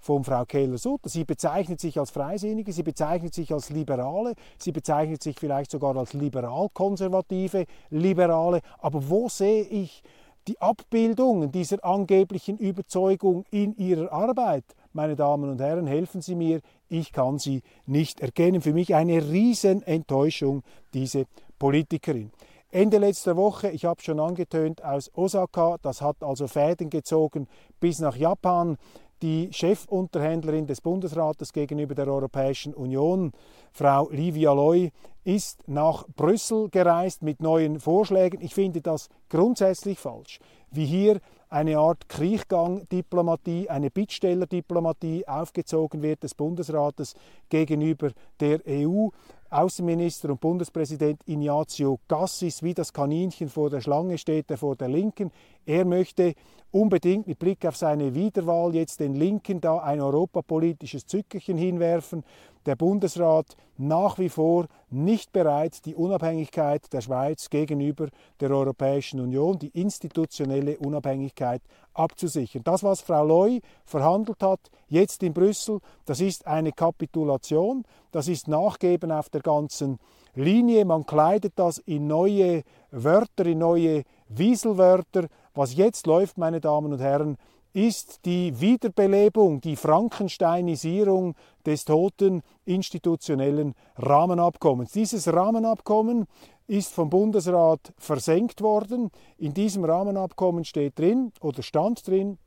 von 0.00 0.24
Frau 0.24 0.44
Keller-Sutter? 0.44 1.08
Sie 1.08 1.24
bezeichnet 1.24 1.80
sich 1.80 1.98
als 1.98 2.10
Freisinnige, 2.10 2.72
sie 2.72 2.82
bezeichnet 2.82 3.34
sich 3.34 3.52
als 3.52 3.70
Liberale, 3.70 4.34
sie 4.58 4.72
bezeichnet 4.72 5.22
sich 5.22 5.38
vielleicht 5.38 5.70
sogar 5.70 5.96
als 5.96 6.12
liberal-konservative 6.12 7.66
Liberale. 7.90 8.60
Aber 8.78 9.08
wo 9.08 9.28
sehe 9.28 9.62
ich 9.62 10.02
die 10.48 10.60
Abbildungen 10.60 11.52
dieser 11.52 11.84
angeblichen 11.84 12.58
Überzeugung 12.58 13.44
in 13.50 13.76
ihrer 13.76 14.10
Arbeit? 14.12 14.64
meine 14.92 15.16
Damen 15.16 15.50
und 15.50 15.60
Herren, 15.60 15.86
helfen 15.86 16.20
Sie 16.20 16.34
mir, 16.34 16.60
ich 16.88 17.12
kann 17.12 17.38
sie 17.38 17.62
nicht 17.86 18.20
erkennen. 18.20 18.60
Für 18.60 18.72
mich 18.72 18.94
eine 18.94 19.28
Riesenenttäuschung, 19.28 20.62
diese 20.92 21.26
Politikerin. 21.58 22.32
Ende 22.72 22.98
letzter 22.98 23.36
Woche, 23.36 23.70
ich 23.70 23.84
habe 23.84 24.00
schon 24.02 24.20
angetönt, 24.20 24.84
aus 24.84 25.10
Osaka, 25.14 25.76
das 25.82 26.00
hat 26.02 26.22
also 26.22 26.46
Fäden 26.46 26.88
gezogen 26.88 27.48
bis 27.80 27.98
nach 27.98 28.16
Japan. 28.16 28.76
Die 29.22 29.50
Chefunterhändlerin 29.52 30.66
des 30.66 30.80
Bundesrates 30.80 31.52
gegenüber 31.52 31.94
der 31.94 32.08
Europäischen 32.08 32.72
Union, 32.72 33.32
Frau 33.70 34.08
Livia 34.08 34.54
Loy, 34.54 34.92
ist 35.24 35.68
nach 35.68 36.06
Brüssel 36.16 36.70
gereist 36.70 37.22
mit 37.22 37.42
neuen 37.42 37.80
Vorschlägen. 37.80 38.40
Ich 38.40 38.54
finde 38.54 38.80
das 38.80 39.10
grundsätzlich 39.28 39.98
falsch, 39.98 40.38
wie 40.70 40.86
hier 40.86 41.20
eine 41.50 41.76
Art 41.78 42.08
Kriechgang-Diplomatie, 42.08 43.68
eine 43.68 43.90
Bittstellerdiplomatie 43.90 45.28
aufgezogen 45.28 46.00
wird 46.00 46.22
des 46.22 46.34
Bundesrates 46.34 47.14
gegenüber 47.50 48.12
der 48.38 48.60
EU. 48.66 49.08
Außenminister 49.50 50.30
und 50.30 50.40
Bundespräsident 50.40 51.22
Ignazio 51.26 51.98
Gassis 52.06 52.62
wie 52.62 52.72
das 52.72 52.92
Kaninchen 52.92 53.48
vor 53.48 53.68
der 53.68 53.80
Schlange 53.80 54.16
steht, 54.16 54.48
er 54.50 54.56
vor 54.56 54.76
der 54.76 54.88
Linken. 54.88 55.32
Er 55.66 55.84
möchte 55.84 56.34
unbedingt 56.70 57.26
mit 57.26 57.40
Blick 57.40 57.66
auf 57.66 57.76
seine 57.76 58.14
Wiederwahl 58.14 58.74
jetzt 58.76 59.00
den 59.00 59.14
Linken 59.14 59.60
da 59.60 59.78
ein 59.78 60.00
europapolitisches 60.00 61.04
Zückerchen 61.06 61.58
hinwerfen. 61.58 62.22
Der 62.66 62.76
Bundesrat 62.76 63.56
nach 63.78 64.18
wie 64.18 64.28
vor 64.28 64.66
nicht 64.90 65.32
bereit, 65.32 65.86
die 65.86 65.94
Unabhängigkeit 65.94 66.92
der 66.92 67.00
Schweiz 67.00 67.48
gegenüber 67.48 68.08
der 68.40 68.50
Europäischen 68.50 69.20
Union, 69.20 69.58
die 69.58 69.68
institutionelle 69.68 70.78
Unabhängigkeit 70.78 71.62
abzusichern. 71.94 72.62
Das, 72.62 72.82
was 72.82 73.00
Frau 73.00 73.24
Loy 73.24 73.62
verhandelt 73.84 74.42
hat, 74.42 74.60
jetzt 74.88 75.22
in 75.22 75.32
Brüssel, 75.32 75.80
das 76.04 76.20
ist 76.20 76.46
eine 76.46 76.72
Kapitulation, 76.72 77.84
das 78.12 78.28
ist 78.28 78.48
Nachgeben 78.48 79.10
auf 79.10 79.30
der 79.30 79.40
ganzen 79.40 79.98
Linie. 80.34 80.84
Man 80.84 81.06
kleidet 81.06 81.54
das 81.56 81.78
in 81.78 82.06
neue 82.06 82.62
Wörter, 82.90 83.46
in 83.46 83.58
neue 83.58 84.04
Wieselwörter. 84.28 85.28
Was 85.54 85.74
jetzt 85.74 86.06
läuft, 86.06 86.38
meine 86.38 86.60
Damen 86.60 86.92
und 86.92 87.00
Herren, 87.00 87.36
ist 87.72 88.24
die 88.24 88.60
Wiederbelebung, 88.60 89.60
die 89.60 89.76
Frankensteinisierung 89.76 91.34
des 91.64 91.84
toten 91.84 92.42
institutionellen 92.64 93.74
Rahmenabkommens. 93.96 94.92
Dieses 94.92 95.32
Rahmenabkommen 95.32 96.26
ist 96.66 96.92
vom 96.92 97.10
Bundesrat 97.10 97.92
versenkt 97.98 98.60
worden. 98.60 99.10
In 99.38 99.54
diesem 99.54 99.84
Rahmenabkommen 99.84 100.64
steht 100.64 100.98
drin 100.98 101.32
oder 101.40 101.62
stand 101.62 102.06
drin, 102.06 102.38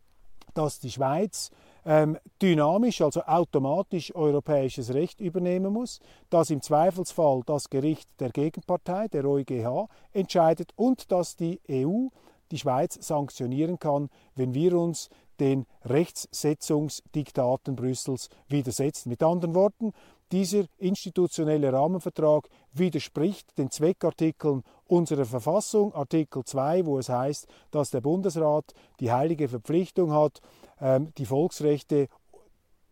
dass 0.54 0.80
die 0.80 0.92
Schweiz 0.92 1.52
ähm, 1.86 2.18
dynamisch, 2.42 3.02
also 3.02 3.22
automatisch 3.24 4.16
europäisches 4.16 4.94
Recht 4.94 5.20
übernehmen 5.20 5.74
muss, 5.74 6.00
dass 6.30 6.50
im 6.50 6.62
Zweifelsfall 6.62 7.42
das 7.46 7.70
Gericht 7.70 8.10
der 8.20 8.30
Gegenpartei, 8.30 9.08
der 9.08 9.26
EuGH, 9.26 9.90
entscheidet 10.12 10.72
und 10.76 11.12
dass 11.12 11.36
die 11.36 11.60
EU 11.70 12.08
die 12.54 12.60
Schweiz 12.60 13.00
sanktionieren 13.02 13.80
kann, 13.80 14.10
wenn 14.36 14.54
wir 14.54 14.78
uns 14.78 15.10
den 15.40 15.66
Rechtssetzungsdiktaten 15.86 17.76
Brüssels 17.76 18.30
widersetzen. 18.48 19.10
Mit 19.10 19.24
anderen 19.24 19.56
Worten, 19.56 19.92
dieser 20.32 20.66
institutionelle 20.78 21.74
Rahmenvertrag 21.74 22.48
widerspricht 22.72 23.58
den 23.58 23.72
Zweckartikeln 23.72 24.62
unserer 24.86 25.26
Verfassung, 25.26 25.96
Artikel 25.96 26.44
2, 26.46 26.86
wo 26.86 27.00
es 27.00 27.10
heißt, 27.10 27.48
dass 27.72 27.90
der 27.90 28.02
Bundesrat 28.02 28.66
die 29.00 29.12
heilige 29.12 29.48
Verpflichtung 29.48 30.14
hat, 30.14 30.40
ähm, 30.80 31.12
die 31.18 31.26
Volksrechte 31.26 32.08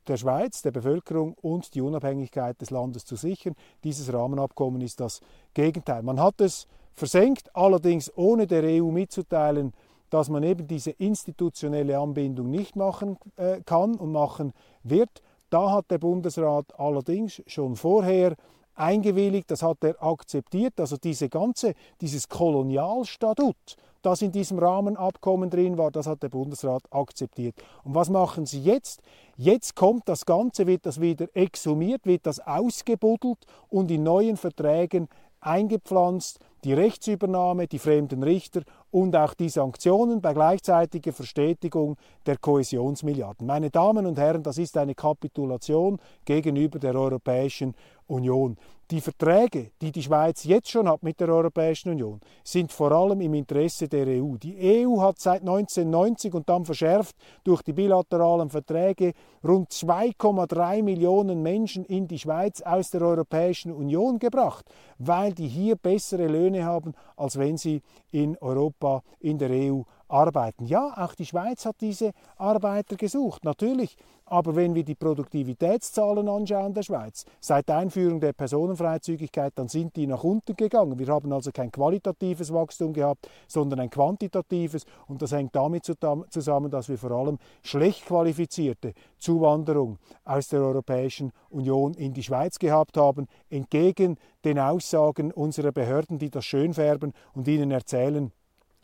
der 0.07 0.17
Schweiz, 0.17 0.63
der 0.63 0.71
Bevölkerung 0.71 1.35
und 1.35 1.75
die 1.75 1.81
Unabhängigkeit 1.81 2.59
des 2.59 2.71
Landes 2.71 3.05
zu 3.05 3.15
sichern. 3.15 3.55
Dieses 3.83 4.11
Rahmenabkommen 4.11 4.81
ist 4.81 4.99
das 4.99 5.21
Gegenteil. 5.53 6.01
Man 6.01 6.19
hat 6.19 6.41
es 6.41 6.67
versenkt, 6.93 7.55
allerdings 7.55 8.11
ohne 8.15 8.47
der 8.47 8.63
EU 8.63 8.91
mitzuteilen, 8.91 9.73
dass 10.09 10.29
man 10.29 10.43
eben 10.43 10.67
diese 10.67 10.91
institutionelle 10.91 11.97
Anbindung 11.97 12.51
nicht 12.51 12.75
machen 12.75 13.17
äh, 13.37 13.61
kann 13.65 13.95
und 13.95 14.11
machen 14.11 14.53
wird. 14.83 15.21
Da 15.49 15.71
hat 15.71 15.89
der 15.89 15.97
Bundesrat 15.97 16.77
allerdings 16.79 17.41
schon 17.47 17.75
vorher 17.75 18.35
eingewilligt, 18.75 19.49
das 19.51 19.63
hat 19.63 19.83
er 19.83 20.01
akzeptiert, 20.01 20.79
also 20.79 20.97
diese 20.97 21.29
ganze, 21.29 21.73
dieses 21.99 22.27
Kolonialstatut, 22.27 23.55
das 24.01 24.21
in 24.21 24.31
diesem 24.31 24.59
Rahmenabkommen 24.59 25.49
drin 25.49 25.77
war, 25.77 25.91
das 25.91 26.07
hat 26.07 26.23
der 26.23 26.29
Bundesrat 26.29 26.83
akzeptiert. 26.89 27.55
Und 27.83 27.95
was 27.95 28.09
machen 28.09 28.45
Sie 28.45 28.61
jetzt? 28.61 29.01
Jetzt 29.37 29.75
kommt 29.75 30.07
das 30.07 30.25
Ganze, 30.25 30.67
wird 30.67 30.85
das 30.85 30.99
wieder 30.99 31.27
exhumiert, 31.33 32.05
wird 32.05 32.25
das 32.25 32.39
ausgebuddelt 32.39 33.45
und 33.69 33.91
in 33.91 34.03
neuen 34.03 34.37
Verträgen 34.37 35.07
eingepflanzt, 35.41 36.39
die 36.63 36.73
Rechtsübernahme, 36.73 37.67
die 37.67 37.79
fremden 37.79 38.23
Richter 38.23 38.61
und 38.91 39.15
auch 39.15 39.33
die 39.33 39.49
Sanktionen 39.49 40.21
bei 40.21 40.33
gleichzeitiger 40.33 41.11
Verstetigung 41.11 41.97
der 42.25 42.37
Kohäsionsmilliarden. 42.37 43.47
Meine 43.47 43.71
Damen 43.71 44.05
und 44.05 44.19
Herren, 44.19 44.43
das 44.43 44.57
ist 44.57 44.77
eine 44.77 44.93
Kapitulation 44.93 45.99
gegenüber 46.23 46.77
der 46.77 46.95
Europäischen 46.95 47.73
Union. 48.07 48.57
Die 48.91 48.99
Verträge, 48.99 49.71
die 49.81 49.93
die 49.93 50.03
Schweiz 50.03 50.43
jetzt 50.43 50.69
schon 50.69 50.89
hat 50.89 51.01
mit 51.01 51.21
der 51.21 51.29
Europäischen 51.29 51.91
Union, 51.91 52.19
sind 52.43 52.73
vor 52.73 52.91
allem 52.91 53.21
im 53.21 53.33
Interesse 53.35 53.87
der 53.87 54.05
EU. 54.05 54.35
Die 54.35 54.85
EU 54.85 54.99
hat 54.99 55.17
seit 55.17 55.39
1990 55.39 56.33
und 56.33 56.49
dann 56.49 56.65
verschärft 56.65 57.15
durch 57.45 57.61
die 57.61 57.71
bilateralen 57.71 58.49
Verträge 58.49 59.13
rund 59.45 59.69
2,3 59.69 60.83
Millionen 60.83 61.41
Menschen 61.41 61.85
in 61.85 62.05
die 62.05 62.19
Schweiz 62.19 62.61
aus 62.63 62.89
der 62.89 63.03
Europäischen 63.03 63.71
Union 63.71 64.19
gebracht, 64.19 64.65
weil 64.97 65.31
die 65.31 65.47
hier 65.47 65.77
bessere 65.77 66.27
Löhne 66.27 66.65
haben, 66.65 66.93
als 67.15 67.39
wenn 67.39 67.55
sie 67.55 67.83
in 68.11 68.37
Europa, 68.39 69.03
in 69.21 69.37
der 69.37 69.51
EU 69.51 69.83
arbeiten. 70.11 70.65
Ja, 70.65 70.93
auch 70.97 71.15
die 71.15 71.25
Schweiz 71.25 71.65
hat 71.65 71.77
diese 71.81 72.11
Arbeiter 72.37 72.95
gesucht, 72.95 73.43
natürlich. 73.45 73.97
Aber 74.25 74.55
wenn 74.55 74.75
wir 74.75 74.85
die 74.85 74.95
Produktivitätszahlen 74.95 76.29
anschauen 76.29 76.73
der 76.73 76.83
Schweiz, 76.83 77.25
seit 77.41 77.69
Einführung 77.69 78.21
der 78.21 78.31
Personenfreizügigkeit, 78.31 79.51
dann 79.55 79.67
sind 79.67 79.97
die 79.97 80.07
nach 80.07 80.23
unten 80.23 80.55
gegangen. 80.55 80.97
Wir 80.97 81.07
haben 81.07 81.33
also 81.33 81.51
kein 81.51 81.69
qualitatives 81.69 82.53
Wachstum 82.53 82.93
gehabt, 82.93 83.27
sondern 83.49 83.81
ein 83.81 83.89
quantitatives. 83.89 84.85
Und 85.07 85.21
das 85.21 85.33
hängt 85.33 85.53
damit 85.53 85.83
zusammen, 85.83 86.71
dass 86.71 86.87
wir 86.87 86.97
vor 86.97 87.11
allem 87.11 87.39
schlecht 87.61 88.05
qualifizierte 88.05 88.93
Zuwanderung 89.17 89.97
aus 90.23 90.47
der 90.47 90.61
Europäischen 90.61 91.33
Union 91.49 91.93
in 91.95 92.13
die 92.13 92.23
Schweiz 92.23 92.57
gehabt 92.57 92.95
haben, 92.95 93.27
entgegen 93.49 94.17
den 94.45 94.59
Aussagen 94.59 95.33
unserer 95.33 95.73
Behörden, 95.73 96.19
die 96.19 96.29
das 96.29 96.45
schön 96.45 96.73
färben 96.73 97.11
und 97.33 97.49
ihnen 97.49 97.71
erzählen, 97.71 98.31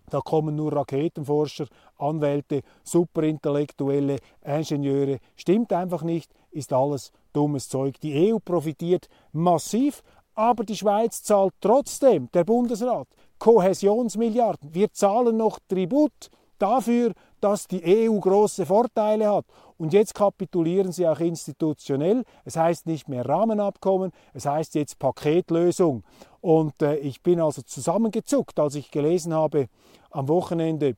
da 0.10 0.22
kommen 0.22 0.56
nur 0.56 0.74
Raketenforscher, 0.74 1.68
Anwälte, 1.98 2.62
Superintellektuelle, 2.84 4.18
Ingenieure. 4.46 5.20
Stimmt 5.36 5.74
einfach 5.74 6.04
nicht, 6.04 6.32
ist 6.52 6.72
alles 6.72 7.12
dummes 7.34 7.68
Zeug. 7.68 8.00
Die 8.02 8.32
EU 8.32 8.40
profitiert 8.40 9.10
massiv, 9.34 10.02
aber 10.34 10.64
die 10.64 10.78
Schweiz 10.78 11.24
zahlt 11.24 11.54
trotzdem, 11.60 12.30
der 12.34 12.44
Bundesrat, 12.44 13.08
Kohäsionsmilliarden. 13.40 14.74
Wir 14.74 14.92
zahlen 14.94 15.38
noch 15.38 15.60
Tribut 15.68 16.30
dafür, 16.58 17.12
dass 17.42 17.68
die 17.68 17.84
EU 17.84 18.20
große 18.20 18.66
Vorteile 18.66 19.30
hat. 19.30 19.46
Und 19.78 19.94
jetzt 19.94 20.16
kapitulieren 20.16 20.92
sie 20.92 21.08
auch 21.08 21.20
institutionell. 21.20 22.24
Es 22.46 22.56
heißt 22.56 22.88
nicht 22.88 23.08
mehr 23.10 23.26
Rahmenabkommen, 23.28 24.12
es 24.34 24.46
heißt 24.46 24.76
jetzt 24.76 24.98
Paketlösung. 24.98 26.04
Und 26.42 26.82
äh, 26.82 26.96
ich 26.98 27.22
bin 27.22 27.40
also 27.40 27.62
zusammengezuckt, 27.62 28.60
als 28.60 28.76
ich 28.76 28.90
gelesen 28.90 29.34
habe 29.34 29.68
am 30.12 30.28
Wochenende, 30.28 30.96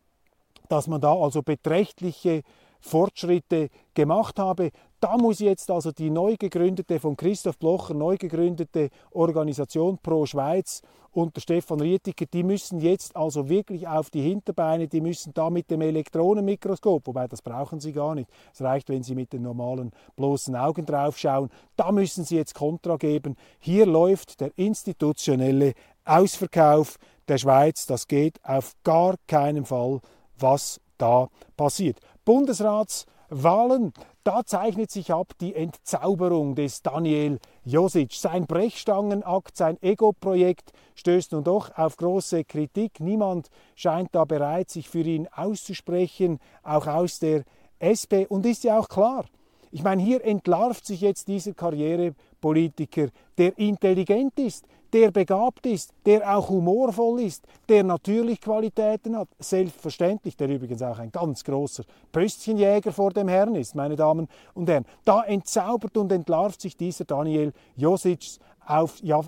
dass 0.68 0.88
man 0.88 1.02
da 1.02 1.14
also 1.14 1.42
beträchtliche 1.42 2.44
Fortschritte 2.80 3.70
gemacht 3.94 4.40
habe. 4.40 4.72
Da 5.00 5.18
muss 5.18 5.40
jetzt 5.40 5.72
also 5.72 5.92
die 5.92 6.10
neu 6.10 6.36
gegründete, 6.38 7.00
von 7.00 7.16
Christoph 7.16 7.58
Blocher 7.58 7.94
neu 7.94 8.18
gegründete 8.18 8.90
Organisation 9.12 9.98
Pro 9.98 10.26
Schweiz 10.26 10.82
unter 11.12 11.42
Stefan 11.42 11.80
Rietiker, 11.80 12.26
die 12.26 12.44
müssen 12.44 12.80
jetzt 12.80 13.16
also 13.16 13.50
wirklich 13.50 13.88
auf 13.88 14.10
die 14.10 14.22
Hinterbeine, 14.22 14.88
die 14.88 15.02
müssen 15.02 15.34
da 15.34 15.50
mit 15.50 15.72
dem 15.72 15.82
Elektronenmikroskop, 15.82 17.08
wobei 17.08 17.28
das 17.28 17.42
brauchen 17.42 17.80
sie 17.80 17.94
gar 17.94 18.14
nicht, 18.14 18.30
es 18.54 18.62
reicht, 18.62 18.90
wenn 18.90 19.02
sie 19.02 19.16
mit 19.16 19.34
den 19.34 19.42
normalen 19.42 19.92
bloßen 20.16 20.56
Augen 20.56 20.86
draufschauen, 20.86 21.50
da 21.76 21.92
müssen 21.92 22.26
sie 22.26 22.36
jetzt 22.36 22.54
Kontra 22.54 22.98
geben. 22.98 23.36
Hier 23.60 23.86
läuft 23.86 24.40
der 24.40 24.52
institutionelle 24.56 25.74
Ausverkauf 26.06 26.98
der 27.30 27.38
Schweiz, 27.38 27.86
das 27.86 28.08
geht 28.08 28.44
auf 28.44 28.74
gar 28.84 29.16
keinen 29.28 29.66
Fall, 29.66 30.02
was 30.38 30.82
da 30.98 31.28
passiert. 31.56 32.00
Bundesratswahlen, 32.26 33.94
da 34.24 34.44
zeichnet 34.46 34.92
sich 34.92 35.14
ab 35.14 35.34
die 35.40 35.56
Entzauberung 35.56 36.56
des 36.56 36.82
Daniel 36.82 37.40
Josic. 37.64 38.14
Sein 38.14 38.46
Brechstangenakt, 38.46 39.56
sein 39.56 39.78
Ego-Projekt 39.82 40.72
stößt 40.96 41.32
nun 41.32 41.44
doch 41.44 41.78
auf 41.78 41.98
große 41.98 42.44
Kritik. 42.44 43.00
Niemand 43.00 43.50
scheint 43.76 44.10
da 44.14 44.26
bereit, 44.26 44.70
sich 44.70 44.90
für 44.90 45.02
ihn 45.02 45.28
auszusprechen, 45.28 46.40
auch 46.64 46.88
aus 46.88 47.20
der 47.20 47.44
SP. 47.80 48.28
Und 48.28 48.46
ist 48.46 48.64
ja 48.64 48.78
auch 48.78 48.90
klar, 48.90 49.26
Ich 49.72 49.84
meine, 49.84 50.02
hier 50.02 50.24
entlarvt 50.26 50.86
sich 50.86 51.02
jetzt 51.02 51.28
dieser 51.28 51.54
Karrierepolitiker, 51.54 53.10
der 53.38 53.58
intelligent 53.60 54.40
ist, 54.40 54.66
der 54.94 55.12
begabt 55.12 55.66
ist, 55.66 55.92
der 56.06 56.36
auch 56.36 56.50
humorvoll 56.50 57.22
ist, 57.22 57.46
der 57.68 57.84
natürlich 57.84 58.42
Qualitäten 58.42 59.18
hat, 59.18 59.30
selbstverständlich, 59.40 60.36
der 60.36 60.50
übrigens 60.50 60.82
auch 60.82 61.00
ein 61.00 61.12
ganz 61.12 61.44
großer 61.44 61.84
Pöstchenjäger 62.12 62.92
vor 62.92 63.12
dem 63.12 63.28
Herrn 63.28 63.56
ist, 63.56 63.76
meine 63.76 63.96
Damen 63.96 64.28
und 64.54 64.70
Herren. 64.70 64.86
Da 65.06 65.24
entzaubert 65.24 65.96
und 65.98 66.12
entlarvt 66.12 66.62
sich 66.62 66.76
dieser 66.76 67.06
Daniel 67.06 67.54
Josic, 67.76 68.40
auf, 68.66 69.00
ja, 69.02 69.22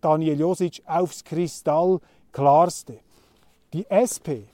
Daniel 0.00 0.38
Josic 0.38 0.82
aufs 0.86 1.24
Kristall 1.24 2.00
klarste. 2.32 2.98
Die 3.72 3.86
SP 3.90 4.48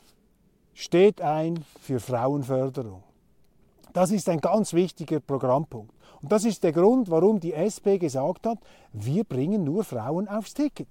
steht 0.74 1.20
ein 1.20 1.64
für 1.80 2.00
Frauenförderung. 2.00 3.02
Das 3.94 4.10
ist 4.10 4.28
ein 4.28 4.40
ganz 4.40 4.74
wichtiger 4.74 5.20
Programmpunkt. 5.20 5.94
Und 6.20 6.32
das 6.32 6.44
ist 6.44 6.64
der 6.64 6.72
Grund, 6.72 7.10
warum 7.10 7.38
die 7.38 7.52
SP 7.54 7.96
gesagt 7.96 8.44
hat, 8.44 8.58
wir 8.92 9.22
bringen 9.22 9.62
nur 9.62 9.84
Frauen 9.84 10.26
aufs 10.26 10.52
Ticket. 10.52 10.88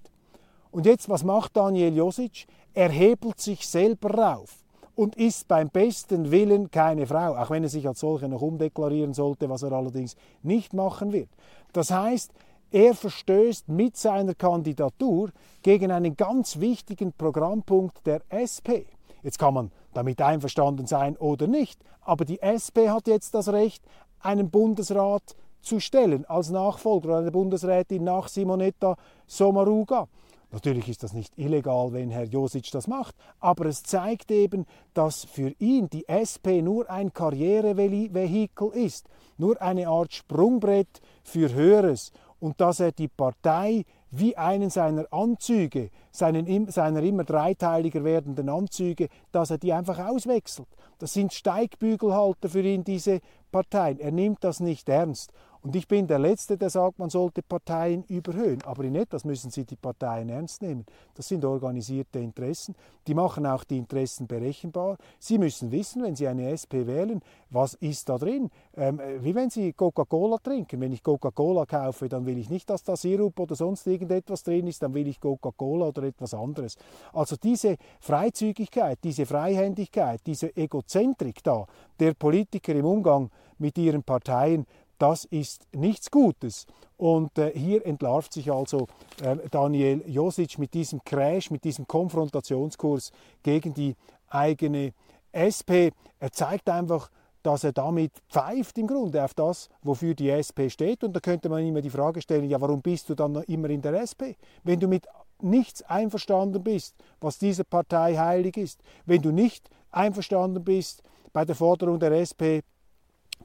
Und 0.70 0.86
jetzt, 0.86 1.10
was 1.10 1.22
macht 1.22 1.54
Daniel 1.54 1.94
Josic? 1.94 2.46
Er 2.72 2.88
hebelt 2.88 3.40
sich 3.40 3.68
selber 3.68 4.10
rauf 4.14 4.64
und 4.94 5.16
ist 5.16 5.48
beim 5.48 5.68
besten 5.68 6.30
Willen 6.30 6.70
keine 6.70 7.06
Frau, 7.06 7.36
auch 7.36 7.50
wenn 7.50 7.62
er 7.62 7.68
sich 7.68 7.86
als 7.86 8.00
solche 8.00 8.26
noch 8.26 8.40
umdeklarieren 8.40 9.12
sollte, 9.12 9.50
was 9.50 9.62
er 9.62 9.72
allerdings 9.72 10.16
nicht 10.42 10.72
machen 10.72 11.12
wird. 11.12 11.28
Das 11.74 11.90
heißt, 11.90 12.32
er 12.70 12.94
verstößt 12.94 13.68
mit 13.68 13.98
seiner 13.98 14.34
Kandidatur 14.34 15.30
gegen 15.62 15.92
einen 15.92 16.16
ganz 16.16 16.58
wichtigen 16.58 17.12
Programmpunkt 17.12 18.06
der 18.06 18.22
SP. 18.32 18.88
Jetzt 19.22 19.38
kann 19.38 19.54
man 19.54 19.70
damit 19.94 20.20
einverstanden 20.20 20.86
sein 20.86 21.16
oder 21.16 21.46
nicht, 21.46 21.80
aber 22.00 22.24
die 22.24 22.42
SP 22.42 22.90
hat 22.90 23.06
jetzt 23.06 23.34
das 23.34 23.48
Recht, 23.48 23.82
einen 24.20 24.50
Bundesrat 24.50 25.36
zu 25.60 25.80
stellen 25.80 26.24
als 26.26 26.50
Nachfolger 26.50 27.18
einer 27.18 27.30
Bundesrätin 27.30 28.04
nach 28.04 28.28
Simonetta 28.28 28.96
Sommaruga. 29.26 30.08
Natürlich 30.54 30.88
ist 30.88 31.02
das 31.02 31.14
nicht 31.14 31.36
illegal, 31.36 31.92
wenn 31.92 32.10
Herr 32.10 32.24
Josic 32.24 32.70
das 32.70 32.86
macht, 32.86 33.16
aber 33.40 33.66
es 33.66 33.82
zeigt 33.82 34.30
eben, 34.30 34.66
dass 34.92 35.24
für 35.24 35.52
ihn 35.58 35.90
die 35.90 36.06
SP 36.06 36.62
nur 36.62 36.88
ein 36.88 37.12
Karrierevehikel 37.12 38.68
ist, 38.68 39.08
nur 39.36 39.60
eine 39.60 39.88
Art 39.88 40.12
Sprungbrett 40.12 41.00
für 41.24 41.52
Höheres 41.52 42.12
und 42.38 42.60
dass 42.60 42.78
er 42.78 42.92
die 42.92 43.08
Partei 43.08 43.84
wie 44.18 44.36
einen 44.36 44.70
seiner 44.70 45.12
Anzüge, 45.12 45.90
seinen, 46.10 46.70
seiner 46.70 47.02
immer 47.02 47.24
dreiteiliger 47.24 48.04
werdenden 48.04 48.48
Anzüge, 48.48 49.08
dass 49.32 49.50
er 49.50 49.58
die 49.58 49.72
einfach 49.72 49.98
auswechselt. 49.98 50.68
Das 50.98 51.12
sind 51.12 51.32
Steigbügelhalter 51.32 52.48
für 52.48 52.62
ihn, 52.62 52.84
diese 52.84 53.20
Parteien. 53.50 53.98
Er 53.98 54.12
nimmt 54.12 54.44
das 54.44 54.60
nicht 54.60 54.88
ernst. 54.88 55.32
Und 55.64 55.74
ich 55.74 55.88
bin 55.88 56.06
der 56.06 56.18
Letzte, 56.18 56.58
der 56.58 56.68
sagt, 56.68 56.98
man 56.98 57.08
sollte 57.08 57.40
Parteien 57.40 58.04
überhöhen. 58.04 58.60
Aber 58.64 58.84
in 58.84 58.96
etwas 58.96 59.24
müssen 59.24 59.50
Sie 59.50 59.64
die 59.64 59.76
Parteien 59.76 60.28
ernst 60.28 60.60
nehmen. 60.60 60.84
Das 61.14 61.28
sind 61.28 61.42
organisierte 61.42 62.18
Interessen. 62.18 62.74
Die 63.06 63.14
machen 63.14 63.46
auch 63.46 63.64
die 63.64 63.78
Interessen 63.78 64.26
berechenbar. 64.26 64.98
Sie 65.18 65.38
müssen 65.38 65.72
wissen, 65.72 66.02
wenn 66.02 66.16
Sie 66.16 66.28
eine 66.28 66.50
SP 66.52 66.84
wählen, 66.84 67.22
was 67.48 67.72
ist 67.74 68.10
da 68.10 68.18
drin. 68.18 68.50
Ähm, 68.76 69.00
wie 69.20 69.34
wenn 69.34 69.48
Sie 69.48 69.72
Coca-Cola 69.72 70.36
trinken. 70.36 70.82
Wenn 70.82 70.92
ich 70.92 71.02
Coca-Cola 71.02 71.64
kaufe, 71.64 72.10
dann 72.10 72.26
will 72.26 72.36
ich 72.36 72.50
nicht, 72.50 72.68
dass 72.68 72.82
da 72.82 72.94
Sirup 72.94 73.40
oder 73.40 73.54
sonst 73.54 73.86
irgendetwas 73.86 74.42
drin 74.42 74.66
ist, 74.66 74.82
dann 74.82 74.92
will 74.92 75.08
ich 75.08 75.18
Coca-Cola 75.18 75.86
oder 75.86 76.02
etwas 76.02 76.34
anderes. 76.34 76.76
Also 77.14 77.36
diese 77.42 77.76
Freizügigkeit, 78.00 78.98
diese 79.02 79.24
Freihändigkeit, 79.24 80.20
diese 80.26 80.54
Egozentrik 80.54 81.42
da 81.42 81.64
der 81.98 82.12
Politiker 82.12 82.74
im 82.74 82.84
Umgang 82.84 83.30
mit 83.58 83.78
ihren 83.78 84.02
Parteien, 84.02 84.66
das 85.04 85.26
ist 85.26 85.66
nichts 85.74 86.10
Gutes. 86.10 86.66
Und 86.96 87.36
äh, 87.36 87.52
hier 87.54 87.84
entlarvt 87.84 88.32
sich 88.32 88.50
also 88.50 88.86
äh, 89.22 89.36
Daniel 89.50 90.02
Josic 90.06 90.58
mit 90.58 90.72
diesem 90.72 91.04
Crash, 91.04 91.50
mit 91.50 91.62
diesem 91.64 91.86
Konfrontationskurs 91.86 93.12
gegen 93.42 93.74
die 93.74 93.96
eigene 94.30 94.94
SP. 95.36 95.92
Er 96.18 96.32
zeigt 96.32 96.70
einfach, 96.70 97.10
dass 97.42 97.64
er 97.64 97.72
damit 97.72 98.12
pfeift 98.30 98.78
im 98.78 98.86
Grunde 98.86 99.22
auf 99.22 99.34
das, 99.34 99.68
wofür 99.82 100.14
die 100.14 100.30
SP 100.32 100.72
steht. 100.72 101.04
Und 101.04 101.12
da 101.12 101.20
könnte 101.20 101.50
man 101.50 101.66
immer 101.66 101.82
die 101.82 101.90
Frage 101.90 102.22
stellen, 102.22 102.48
ja, 102.48 102.58
warum 102.58 102.80
bist 102.80 103.10
du 103.10 103.14
dann 103.14 103.32
noch 103.32 103.42
immer 103.42 103.68
in 103.68 103.82
der 103.82 104.00
SP? 104.00 104.40
Wenn 104.62 104.80
du 104.80 104.88
mit 104.88 105.06
nichts 105.42 105.82
einverstanden 105.82 106.64
bist, 106.64 106.94
was 107.20 107.38
dieser 107.38 107.64
Partei 107.64 108.16
heilig 108.16 108.56
ist, 108.56 108.80
wenn 109.04 109.20
du 109.20 109.32
nicht 109.32 109.68
einverstanden 109.90 110.64
bist 110.64 111.02
bei 111.34 111.44
der 111.44 111.56
Forderung 111.56 111.98
der 111.98 112.12
SP, 112.12 112.64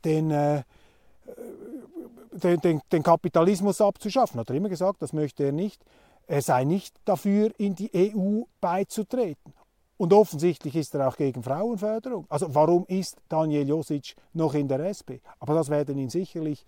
den 0.05 0.31
äh, 0.31 0.63
den, 2.39 2.59
den, 2.59 2.81
den 2.91 3.03
Kapitalismus 3.03 3.81
abzuschaffen. 3.81 4.39
Hat 4.39 4.49
er 4.49 4.55
immer 4.55 4.69
gesagt, 4.69 5.01
das 5.01 5.13
möchte 5.13 5.43
er 5.43 5.51
nicht. 5.51 5.83
Er 6.27 6.41
sei 6.41 6.63
nicht 6.63 6.95
dafür, 7.05 7.51
in 7.57 7.75
die 7.75 7.91
EU 7.93 8.43
beizutreten. 8.61 9.53
Und 9.97 10.13
offensichtlich 10.13 10.75
ist 10.75 10.95
er 10.95 11.07
auch 11.07 11.17
gegen 11.17 11.43
Frauenförderung. 11.43 12.25
Also 12.29 12.55
warum 12.55 12.85
ist 12.87 13.17
Daniel 13.27 13.67
Josic 13.67 14.15
noch 14.33 14.53
in 14.53 14.67
der 14.67 14.79
SP? 14.87 15.19
Aber 15.39 15.55
das 15.55 15.69
werden 15.69 15.97
ihn 15.97 16.09
sicherlich 16.09 16.65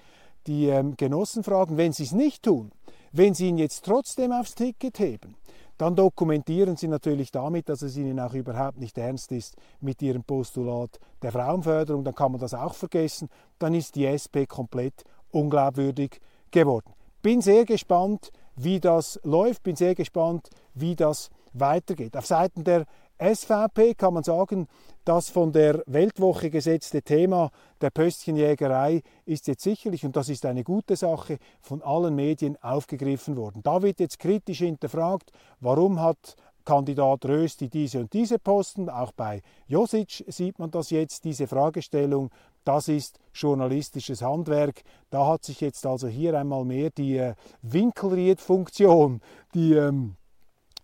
die 0.47 0.67
ähm, 0.67 0.97
Genossen 0.97 1.43
fragen. 1.43 1.77
Wenn 1.77 1.93
sie 1.93 2.03
es 2.03 2.11
nicht 2.11 2.43
tun, 2.43 2.71
wenn 3.13 3.33
sie 3.33 3.47
ihn 3.47 3.57
jetzt 3.57 3.85
trotzdem 3.85 4.31
aufs 4.31 4.55
Ticket 4.55 4.99
heben, 4.99 5.35
dann 5.77 5.95
dokumentieren 5.95 6.75
sie 6.75 6.87
natürlich 6.87 7.31
damit, 7.31 7.69
dass 7.69 7.81
es 7.81 7.97
ihnen 7.97 8.19
auch 8.19 8.33
überhaupt 8.33 8.79
nicht 8.79 8.97
ernst 8.97 9.31
ist 9.31 9.55
mit 9.79 10.01
ihrem 10.01 10.23
Postulat 10.23 10.99
der 11.21 11.31
Frauenförderung. 11.31 12.03
Dann 12.03 12.13
kann 12.13 12.33
man 12.33 12.41
das 12.41 12.53
auch 12.53 12.75
vergessen. 12.75 13.29
Dann 13.59 13.73
ist 13.73 13.95
die 13.95 14.05
SP 14.05 14.45
komplett 14.45 15.05
unglaubwürdig 15.31 16.19
geworden. 16.51 16.93
Bin 17.21 17.41
sehr 17.41 17.65
gespannt, 17.65 18.31
wie 18.55 18.79
das 18.79 19.19
läuft. 19.23 19.63
Bin 19.63 19.75
sehr 19.75 19.95
gespannt, 19.95 20.49
wie 20.73 20.95
das 20.95 21.29
weitergeht. 21.53 22.17
Auf 22.17 22.25
Seiten 22.25 22.63
der 22.63 22.85
SVP 23.21 23.93
kann 23.93 24.15
man 24.15 24.23
sagen, 24.23 24.67
das 25.05 25.29
von 25.29 25.51
der 25.51 25.83
Weltwoche 25.85 26.49
gesetzte 26.49 27.03
Thema 27.03 27.51
der 27.79 27.91
Pöstchenjägerei 27.91 29.03
ist 29.25 29.47
jetzt 29.47 29.63
sicherlich, 29.63 30.03
und 30.05 30.15
das 30.15 30.29
ist 30.29 30.45
eine 30.45 30.63
gute 30.63 30.95
Sache, 30.95 31.37
von 31.61 31.83
allen 31.83 32.15
Medien 32.15 32.57
aufgegriffen 32.63 33.37
worden. 33.37 33.61
Da 33.61 33.83
wird 33.83 33.99
jetzt 33.99 34.17
kritisch 34.17 34.59
hinterfragt, 34.59 35.31
warum 35.59 35.99
hat 35.99 36.35
Kandidat 36.65 37.25
Rösti 37.25 37.69
diese 37.69 37.99
und 37.99 38.13
diese 38.13 38.39
Posten. 38.39 38.89
Auch 38.89 39.11
bei 39.11 39.41
Josic 39.67 40.25
sieht 40.27 40.59
man 40.59 40.71
das 40.71 40.89
jetzt, 40.89 41.23
diese 41.23 41.47
Fragestellung. 41.47 42.29
Das 42.63 42.87
ist 42.87 43.19
journalistisches 43.33 44.21
Handwerk. 44.21 44.83
Da 45.09 45.27
hat 45.27 45.43
sich 45.43 45.61
jetzt 45.61 45.85
also 45.85 46.07
hier 46.07 46.37
einmal 46.37 46.65
mehr 46.65 46.89
die 46.91 47.17
äh, 47.17 47.33
Winkelried-Funktion, 47.61 49.21
die 49.53 49.73
ähm, 49.73 50.15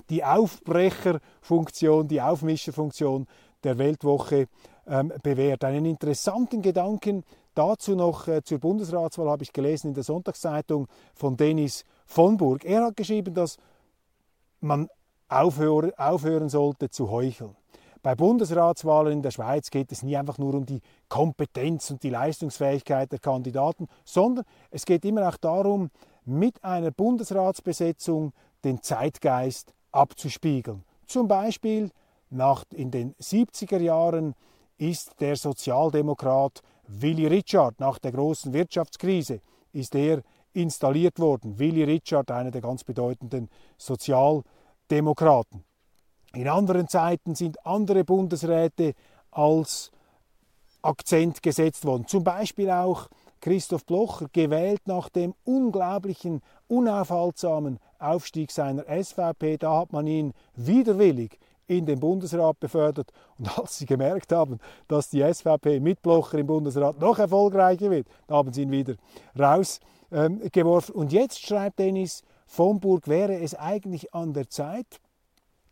die 0.10 0.24
Aufbrecherfunktion, 0.24 2.08
die 2.08 2.22
Aufmischerfunktion 2.22 3.28
der 3.64 3.78
Weltwoche 3.78 4.48
ähm, 4.88 5.12
bewährt. 5.24 5.64
Einen 5.64 5.86
interessanten 5.86 6.62
Gedanken 6.62 7.24
dazu 7.56 7.96
noch 7.96 8.28
äh, 8.28 8.44
zur 8.44 8.60
Bundesratswahl 8.60 9.30
habe 9.30 9.44
ich 9.44 9.54
gelesen 9.54 9.90
in 9.90 9.94
der 9.94 10.04
Sonntagszeitung 10.04 10.88
von 11.14 11.36
Dennis 11.36 11.84
von 12.06 12.38
Burg. 12.38 12.64
Er 12.64 12.86
hat 12.86 12.96
geschrieben, 12.96 13.34
dass 13.34 13.58
man 14.62 14.88
aufhör, 15.28 15.92
aufhören 15.98 16.50
sollte 16.50 16.90
zu 16.90 17.10
heucheln. 17.10 17.56
Bei 18.04 18.16
Bundesratswahlen 18.16 19.14
in 19.14 19.22
der 19.22 19.32
Schweiz 19.32 19.70
geht 19.70 19.92
es 19.92 20.04
nie 20.04 20.18
einfach 20.18 20.38
nur 20.38 20.54
um 20.54 20.66
die 20.66 20.82
Kompetenz 21.10 21.92
und 21.92 22.04
die 22.04 22.10
Leistungsfähigkeit 22.10 23.12
der 23.12 23.20
Kandidaten, 23.20 23.88
sondern 24.06 24.46
es 24.72 24.86
geht 24.86 25.06
immer 25.06 25.28
auch 25.28 25.38
darum, 25.38 25.90
mit 26.26 26.64
einer 26.64 26.92
Bundesratsbesetzung 26.92 28.34
den 28.64 28.82
Zeitgeist 28.82 29.74
abzuspiegeln. 29.92 30.84
Zum 31.06 31.28
Beispiel 31.28 31.90
nach, 32.30 32.66
in 32.74 32.92
den 32.92 33.14
70er 33.16 33.80
Jahren 33.80 34.36
ist 34.78 35.20
der 35.20 35.36
Sozialdemokrat 35.36 36.62
Willy 36.88 37.28
Richard 37.28 37.80
nach 37.80 38.00
der 38.00 38.12
großen 38.12 38.54
Wirtschaftskrise 38.54 39.42
ist 39.74 39.96
er 39.96 40.24
installiert 40.54 41.20
worden. 41.20 41.60
Willy 41.60 41.84
Richard, 41.84 42.32
einer 42.32 42.52
der 42.52 42.62
ganz 42.62 42.84
bedeutenden 42.84 43.50
Sozialdemokraten. 43.78 45.67
In 46.38 46.48
anderen 46.48 46.88
Zeiten 46.88 47.34
sind 47.34 47.66
andere 47.66 48.04
Bundesräte 48.04 48.94
als 49.32 49.92
Akzent 50.84 51.42
gesetzt 51.42 51.84
worden. 51.84 52.06
Zum 52.06 52.24
Beispiel 52.24 52.70
auch 52.70 53.08
Christoph 53.42 53.88
Blocher, 53.88 54.28
gewählt 54.32 54.82
nach 54.86 55.10
dem 55.10 55.34
unglaublichen, 55.46 56.44
unaufhaltsamen 56.68 57.80
Aufstieg 57.98 58.52
seiner 58.52 58.84
SVP. 58.84 59.58
Da 59.58 59.80
hat 59.80 59.92
man 59.92 60.06
ihn 60.06 60.36
widerwillig 60.56 61.40
in 61.66 61.88
den 61.88 62.00
Bundesrat 62.00 62.60
befördert. 62.60 63.12
Und 63.40 63.58
als 63.58 63.80
sie 63.80 63.88
gemerkt 63.88 64.32
haben, 64.32 64.60
dass 64.88 65.10
die 65.10 65.24
SVP 65.24 65.80
mit 65.80 66.04
Blocher 66.04 66.38
im 66.38 66.46
Bundesrat 66.46 67.00
noch 67.02 67.18
erfolgreicher 67.18 67.90
wird, 67.90 68.08
haben 68.30 68.54
sie 68.54 68.62
ihn 68.62 68.72
wieder 68.72 68.94
rausgeworfen. 69.40 70.94
Ähm, 70.94 71.02
und 71.02 71.12
jetzt 71.12 71.44
schreibt 71.44 71.80
Dennis 71.80 72.22
von 72.46 72.80
Burg, 72.80 73.08
wäre 73.08 73.40
es 73.40 73.56
eigentlich 73.56 74.14
an 74.14 74.34
der 74.34 74.52
Zeit, 74.52 75.02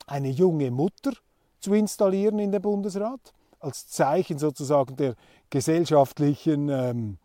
eine 0.07 0.29
junge 0.29 0.71
Mutter 0.71 1.11
zu 1.59 1.73
installieren 1.73 2.39
in 2.39 2.51
den 2.51 2.61
Bundesrat, 2.61 3.33
als 3.59 3.87
Zeichen 3.87 4.37
sozusagen 4.37 4.95
der 4.95 5.15
gesellschaftlichen 5.49 6.69
ähm, 6.69 7.17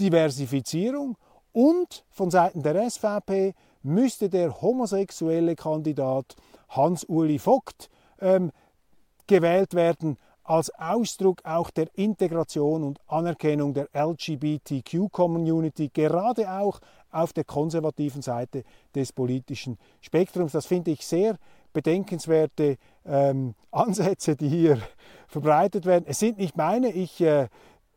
Diversifizierung 0.00 1.16
und 1.52 2.04
von 2.10 2.30
Seiten 2.30 2.62
der 2.62 2.88
SVP 2.88 3.54
müsste 3.82 4.28
der 4.28 4.60
homosexuelle 4.60 5.56
Kandidat 5.56 6.36
Hans-Uli 6.68 7.38
Vogt 7.38 7.88
ähm, 8.20 8.50
gewählt 9.26 9.74
werden 9.74 10.18
als 10.48 10.70
Ausdruck 10.70 11.44
auch 11.44 11.70
der 11.70 11.88
Integration 11.94 12.82
und 12.82 12.98
Anerkennung 13.06 13.74
der 13.74 13.88
LGBTQ-Community, 13.92 15.90
gerade 15.92 16.50
auch 16.50 16.80
auf 17.10 17.34
der 17.34 17.44
konservativen 17.44 18.22
Seite 18.22 18.64
des 18.94 19.12
politischen 19.12 19.78
Spektrums. 20.00 20.52
Das 20.52 20.64
finde 20.64 20.90
ich 20.90 21.06
sehr 21.06 21.36
bedenkenswerte 21.72 22.76
ähm, 23.04 23.54
Ansätze, 23.70 24.36
die 24.36 24.48
hier 24.48 24.78
verbreitet 25.26 25.86
werden. 25.86 26.04
Es 26.06 26.18
sind 26.18 26.38
nicht 26.38 26.56
meine, 26.56 26.90
ich 26.90 27.20
äh, 27.20 27.48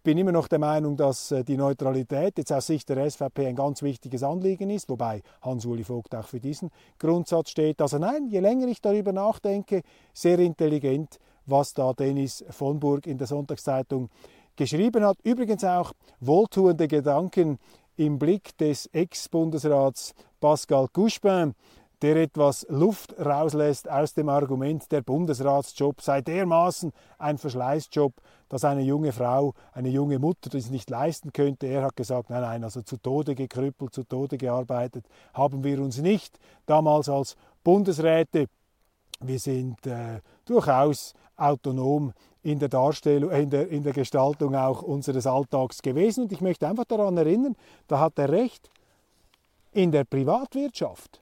bin 0.04 0.18
immer 0.18 0.32
noch 0.32 0.48
der 0.48 0.60
Meinung, 0.60 0.98
dass 0.98 1.32
äh, 1.32 1.44
die 1.44 1.58
Neutralität 1.58 2.38
jetzt 2.38 2.52
aus 2.52 2.68
Sicht 2.68 2.90
der 2.90 3.10
SVP 3.10 3.48
ein 3.48 3.56
ganz 3.56 3.82
wichtiges 3.84 4.24
Anliegen 4.24 4.70
ist, 4.70 4.90
wobei 4.90 5.22
Hans-Uli 5.42 5.84
Vogt 5.84 6.16
auch 6.16 6.28
für 6.28 6.40
diesen 6.40 6.72
Grundsatz 6.98 7.52
steht. 7.52 7.82
Also 7.82 8.00
nein, 8.00 8.28
je 8.28 8.40
länger 8.40 8.68
ich 8.68 8.82
darüber 8.82 9.12
nachdenke, 9.14 9.82
sehr 10.14 10.40
intelligent, 10.40 11.20
was 11.46 11.74
da 11.74 11.94
Dennis 11.94 12.44
von 12.50 12.80
Burg 12.80 13.06
in 13.06 13.18
der 13.18 13.28
Sonntagszeitung 13.28 14.10
geschrieben 14.56 15.06
hat. 15.06 15.18
Übrigens 15.24 15.64
auch 15.64 15.94
wohltuende 16.20 16.88
Gedanken 16.88 17.60
im 17.96 18.18
Blick 18.18 18.58
des 18.58 18.88
Ex-Bundesrats 18.88 20.14
Pascal 20.40 20.88
Couchepin, 20.88 21.54
der 22.02 22.16
etwas 22.16 22.66
Luft 22.70 23.16
rauslässt 23.20 23.90
aus 23.90 24.14
dem 24.14 24.30
Argument, 24.30 24.92
der 24.92 25.02
Bundesratsjob 25.02 26.02
sei 26.02 26.22
dermaßen 26.22 26.92
ein 27.20 27.38
Verschleißjob, 27.38 28.14
dass 28.50 28.66
eine 28.66 28.82
junge 28.82 29.12
Frau, 29.12 29.54
eine 29.72 29.90
junge 29.90 30.18
Mutter 30.18 30.50
das 30.50 30.72
nicht 30.72 30.90
leisten 30.90 31.32
könnte. 31.32 31.68
Er 31.68 31.84
hat 31.84 31.96
gesagt, 31.96 32.30
nein, 32.30 32.42
nein, 32.42 32.64
also 32.64 32.82
zu 32.82 32.98
Tode 32.98 33.36
gekrüppelt, 33.36 33.94
zu 33.94 34.04
Tode 34.04 34.38
gearbeitet 34.38 35.06
haben 35.34 35.64
wir 35.64 35.80
uns 35.80 36.00
nicht. 36.00 36.40
Damals 36.66 37.08
als 37.08 37.36
Bundesräte, 37.64 38.48
wir 39.20 39.40
sind 39.40 39.86
äh, 39.86 40.22
durchaus 40.46 41.14
autonom 41.38 42.14
in 42.42 42.58
der 42.58 42.70
Darstellung, 42.70 43.30
in 43.32 43.52
der, 43.52 43.70
in 43.70 43.84
der 43.84 43.94
Gestaltung 43.94 44.56
auch 44.56 44.82
unseres 44.82 45.28
Alltags 45.28 45.84
gewesen. 45.84 46.24
Und 46.24 46.32
ich 46.32 46.42
möchte 46.42 46.68
einfach 46.68 46.86
daran 46.86 47.18
erinnern, 47.18 47.56
da 47.88 48.00
hat 48.00 48.18
er 48.18 48.30
recht, 48.30 48.72
in 49.72 49.92
der 49.92 50.04
Privatwirtschaft 50.04 51.22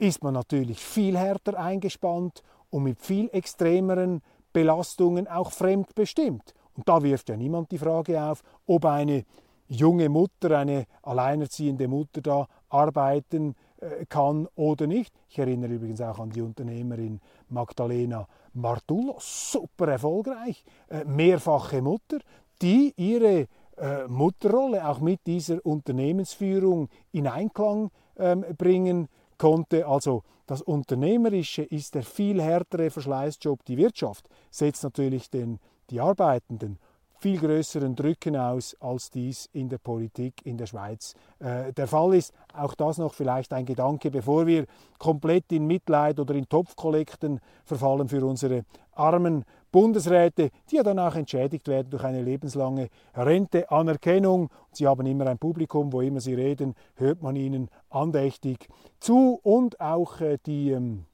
ist 0.00 0.24
man 0.24 0.34
natürlich 0.34 0.78
viel 0.78 1.16
härter 1.16 1.58
eingespannt 1.58 2.42
und 2.70 2.84
mit 2.84 3.00
viel 3.00 3.28
extremeren 3.32 4.22
Belastungen 4.52 5.28
auch 5.28 5.52
fremdbestimmt. 5.52 6.54
Und 6.76 6.88
da 6.88 7.02
wirft 7.02 7.28
ja 7.28 7.36
niemand 7.36 7.70
die 7.70 7.78
Frage 7.78 8.22
auf, 8.22 8.42
ob 8.66 8.86
eine 8.86 9.24
junge 9.68 10.08
Mutter, 10.08 10.58
eine 10.58 10.86
alleinerziehende 11.02 11.86
Mutter 11.86 12.22
da 12.22 12.46
arbeiten 12.70 13.54
äh, 13.80 14.06
kann 14.06 14.48
oder 14.54 14.86
nicht. 14.86 15.14
Ich 15.28 15.38
erinnere 15.38 15.74
übrigens 15.74 16.00
auch 16.00 16.18
an 16.18 16.30
die 16.30 16.40
Unternehmerin 16.40 17.20
Magdalena 17.48 18.26
Martullo, 18.54 19.16
super 19.18 19.88
erfolgreich, 19.88 20.64
äh, 20.88 21.04
mehrfache 21.04 21.82
Mutter, 21.82 22.18
die 22.62 22.94
ihre 22.96 23.46
äh, 23.76 24.08
Mutterrolle 24.08 24.88
auch 24.88 25.00
mit 25.00 25.26
dieser 25.26 25.64
Unternehmensführung 25.64 26.88
in 27.12 27.26
Einklang 27.26 27.90
ähm, 28.18 28.44
bringen 28.56 29.08
konnte. 29.40 29.86
Also 29.86 30.22
das 30.46 30.62
Unternehmerische 30.62 31.62
ist 31.62 31.94
der 31.94 32.02
viel 32.02 32.40
härtere 32.42 32.90
Verschleißjob. 32.90 33.64
Die 33.64 33.78
Wirtschaft 33.78 34.28
setzt 34.50 34.84
natürlich 34.84 35.30
den, 35.30 35.58
die 35.88 36.00
Arbeitenden 36.00 36.78
viel 37.18 37.38
größeren 37.38 37.94
Drücken 37.96 38.34
aus, 38.34 38.74
als 38.80 39.10
dies 39.10 39.48
in 39.52 39.68
der 39.68 39.78
Politik 39.78 40.44
in 40.44 40.56
der 40.56 40.66
Schweiz 40.66 41.14
äh, 41.38 41.72
der 41.72 41.86
Fall 41.86 42.14
ist. 42.14 42.32
Auch 42.54 42.74
das 42.74 42.98
noch 42.98 43.12
vielleicht 43.12 43.52
ein 43.52 43.66
Gedanke, 43.66 44.10
bevor 44.10 44.46
wir 44.46 44.66
komplett 44.98 45.52
in 45.52 45.66
Mitleid 45.66 46.18
oder 46.18 46.34
in 46.34 46.48
Topfkollekten 46.48 47.40
verfallen 47.64 48.08
für 48.08 48.24
unsere 48.24 48.64
armen 48.92 49.44
Bundesräte, 49.70 50.50
die 50.70 50.76
ja 50.76 50.82
dann 50.82 50.98
auch 50.98 51.14
entschädigt 51.14 51.68
werden 51.68 51.90
durch 51.90 52.04
eine 52.04 52.22
lebenslange 52.22 52.88
Rente, 53.14 53.70
Anerkennung. 53.70 54.50
Sie 54.72 54.86
haben 54.86 55.06
immer 55.06 55.26
ein 55.26 55.38
Publikum, 55.38 55.92
wo 55.92 56.00
immer 56.00 56.20
sie 56.20 56.34
reden, 56.34 56.74
hört 56.96 57.22
man 57.22 57.36
ihnen 57.36 57.68
andächtig 57.88 58.68
zu 58.98 59.38
und 59.42 59.80
auch 59.80 60.20
äh, 60.20 60.38
die 60.44 60.70
ähm, 60.70 61.04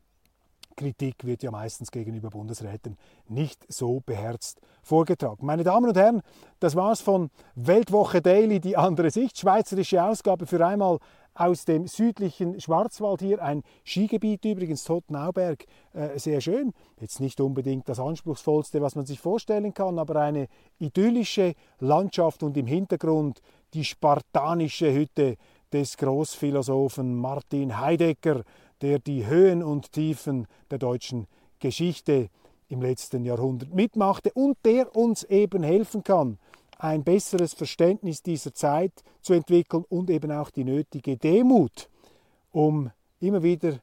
Kritik 0.77 1.25
wird 1.25 1.43
ja 1.43 1.51
meistens 1.51 1.91
gegenüber 1.91 2.29
Bundesräten 2.29 2.99
nicht 3.29 3.65
so 3.73 4.01
beherzt 4.05 4.61
vorgetragen. 4.83 5.45
Meine 5.45 5.65
Damen 5.65 5.89
und 5.89 5.97
Herren, 5.97 6.23
das 6.61 6.77
war's 6.77 7.01
von 7.01 7.31
Weltwoche 7.55 8.21
Daily, 8.21 8.61
die 8.61 8.77
andere 8.77 9.11
Sicht, 9.11 9.39
schweizerische 9.39 10.05
Ausgabe 10.05 10.47
für 10.47 10.65
einmal 10.65 10.99
aus 11.37 11.65
dem 11.65 11.87
südlichen 11.87 12.61
Schwarzwald 12.61 13.21
hier, 13.21 13.43
ein 13.43 13.63
Skigebiet 13.85 14.45
übrigens, 14.45 14.85
Tottenauberg, 14.85 15.65
äh, 15.93 16.19
sehr 16.19 16.41
schön. 16.41 16.73
Jetzt 17.01 17.21
nicht 17.21 17.41
unbedingt 17.41 17.89
das 17.89 18.01
anspruchsvollste, 18.01 18.81
was 18.81 18.97
man 18.97 19.07
sich 19.07 19.21
vorstellen 19.21 19.75
kann, 19.75 19.99
aber 19.99 20.17
eine 20.17 20.49
idyllische 20.79 21.55
Landschaft 21.79 22.43
und 22.43 22.57
im 22.57 22.67
Hintergrund 22.67 23.41
die 23.75 23.85
spartanische 23.85 24.93
Hütte 24.93 25.37
des 25.73 25.97
Großphilosophen 25.97 27.15
Martin 27.15 27.79
Heidegger, 27.79 28.43
der 28.81 28.99
die 28.99 29.27
Höhen 29.27 29.63
und 29.63 29.93
Tiefen 29.93 30.47
der 30.71 30.79
deutschen 30.79 31.27
Geschichte 31.59 32.29
im 32.69 32.83
letzten 32.83 33.25
Jahrhundert 33.25 33.75
mitmachte 33.75 34.31
und 34.33 34.57
der 34.65 34.95
uns 34.97 35.23
eben 35.25 35.63
helfen 35.63 36.03
kann, 36.03 36.39
ein 36.77 37.05
besseres 37.05 37.55
Verständnis 37.55 38.23
dieser 38.23 38.55
Zeit 38.55 38.93
zu 39.23 39.33
entwickeln 39.33 39.85
und 39.89 40.11
eben 40.11 40.31
auch 40.31 40.51
die 40.51 40.65
nötige 40.65 41.17
Demut, 41.17 41.89
um 42.53 42.91
immer 43.21 43.43
wieder 43.43 43.81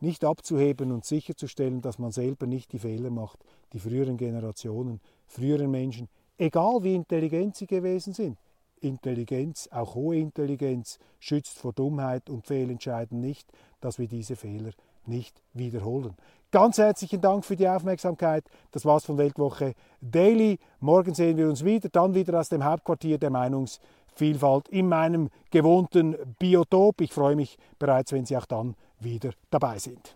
nicht 0.00 0.24
abzuheben 0.24 0.90
und 0.90 1.04
sicherzustellen, 1.04 1.80
dass 1.80 1.98
man 1.98 2.10
selber 2.10 2.46
nicht 2.46 2.72
die 2.72 2.80
Fehler 2.80 3.10
macht, 3.10 3.38
die 3.72 3.78
früheren 3.78 4.16
Generationen, 4.16 5.00
früheren 5.28 5.70
Menschen, 5.70 6.08
egal 6.38 6.82
wie 6.82 6.94
intelligent 6.94 7.56
sie 7.56 7.66
gewesen 7.66 8.12
sind. 8.12 8.38
Intelligenz, 8.80 9.68
auch 9.70 9.94
hohe 9.94 10.16
Intelligenz, 10.16 10.98
schützt 11.20 11.56
vor 11.56 11.72
Dummheit 11.72 12.28
und 12.28 12.46
Fehlentscheiden 12.46 13.20
nicht, 13.20 13.48
dass 13.80 14.00
wir 14.00 14.08
diese 14.08 14.34
Fehler 14.34 14.72
nicht 15.06 15.40
wiederholen. 15.52 16.16
Ganz 16.52 16.76
herzlichen 16.76 17.22
Dank 17.22 17.46
für 17.46 17.56
die 17.56 17.66
Aufmerksamkeit. 17.66 18.44
Das 18.72 18.84
war's 18.84 19.06
von 19.06 19.16
Weltwoche 19.16 19.72
Daily. 20.02 20.58
Morgen 20.80 21.14
sehen 21.14 21.38
wir 21.38 21.48
uns 21.48 21.64
wieder, 21.64 21.88
dann 21.88 22.14
wieder 22.14 22.38
aus 22.38 22.50
dem 22.50 22.62
Hauptquartier 22.62 23.16
der 23.16 23.30
Meinungsvielfalt 23.30 24.68
in 24.68 24.86
meinem 24.86 25.30
gewohnten 25.50 26.14
Biotop. 26.38 27.00
Ich 27.00 27.14
freue 27.14 27.36
mich 27.36 27.56
bereits, 27.78 28.12
wenn 28.12 28.26
Sie 28.26 28.36
auch 28.36 28.44
dann 28.44 28.74
wieder 29.00 29.30
dabei 29.48 29.78
sind. 29.78 30.14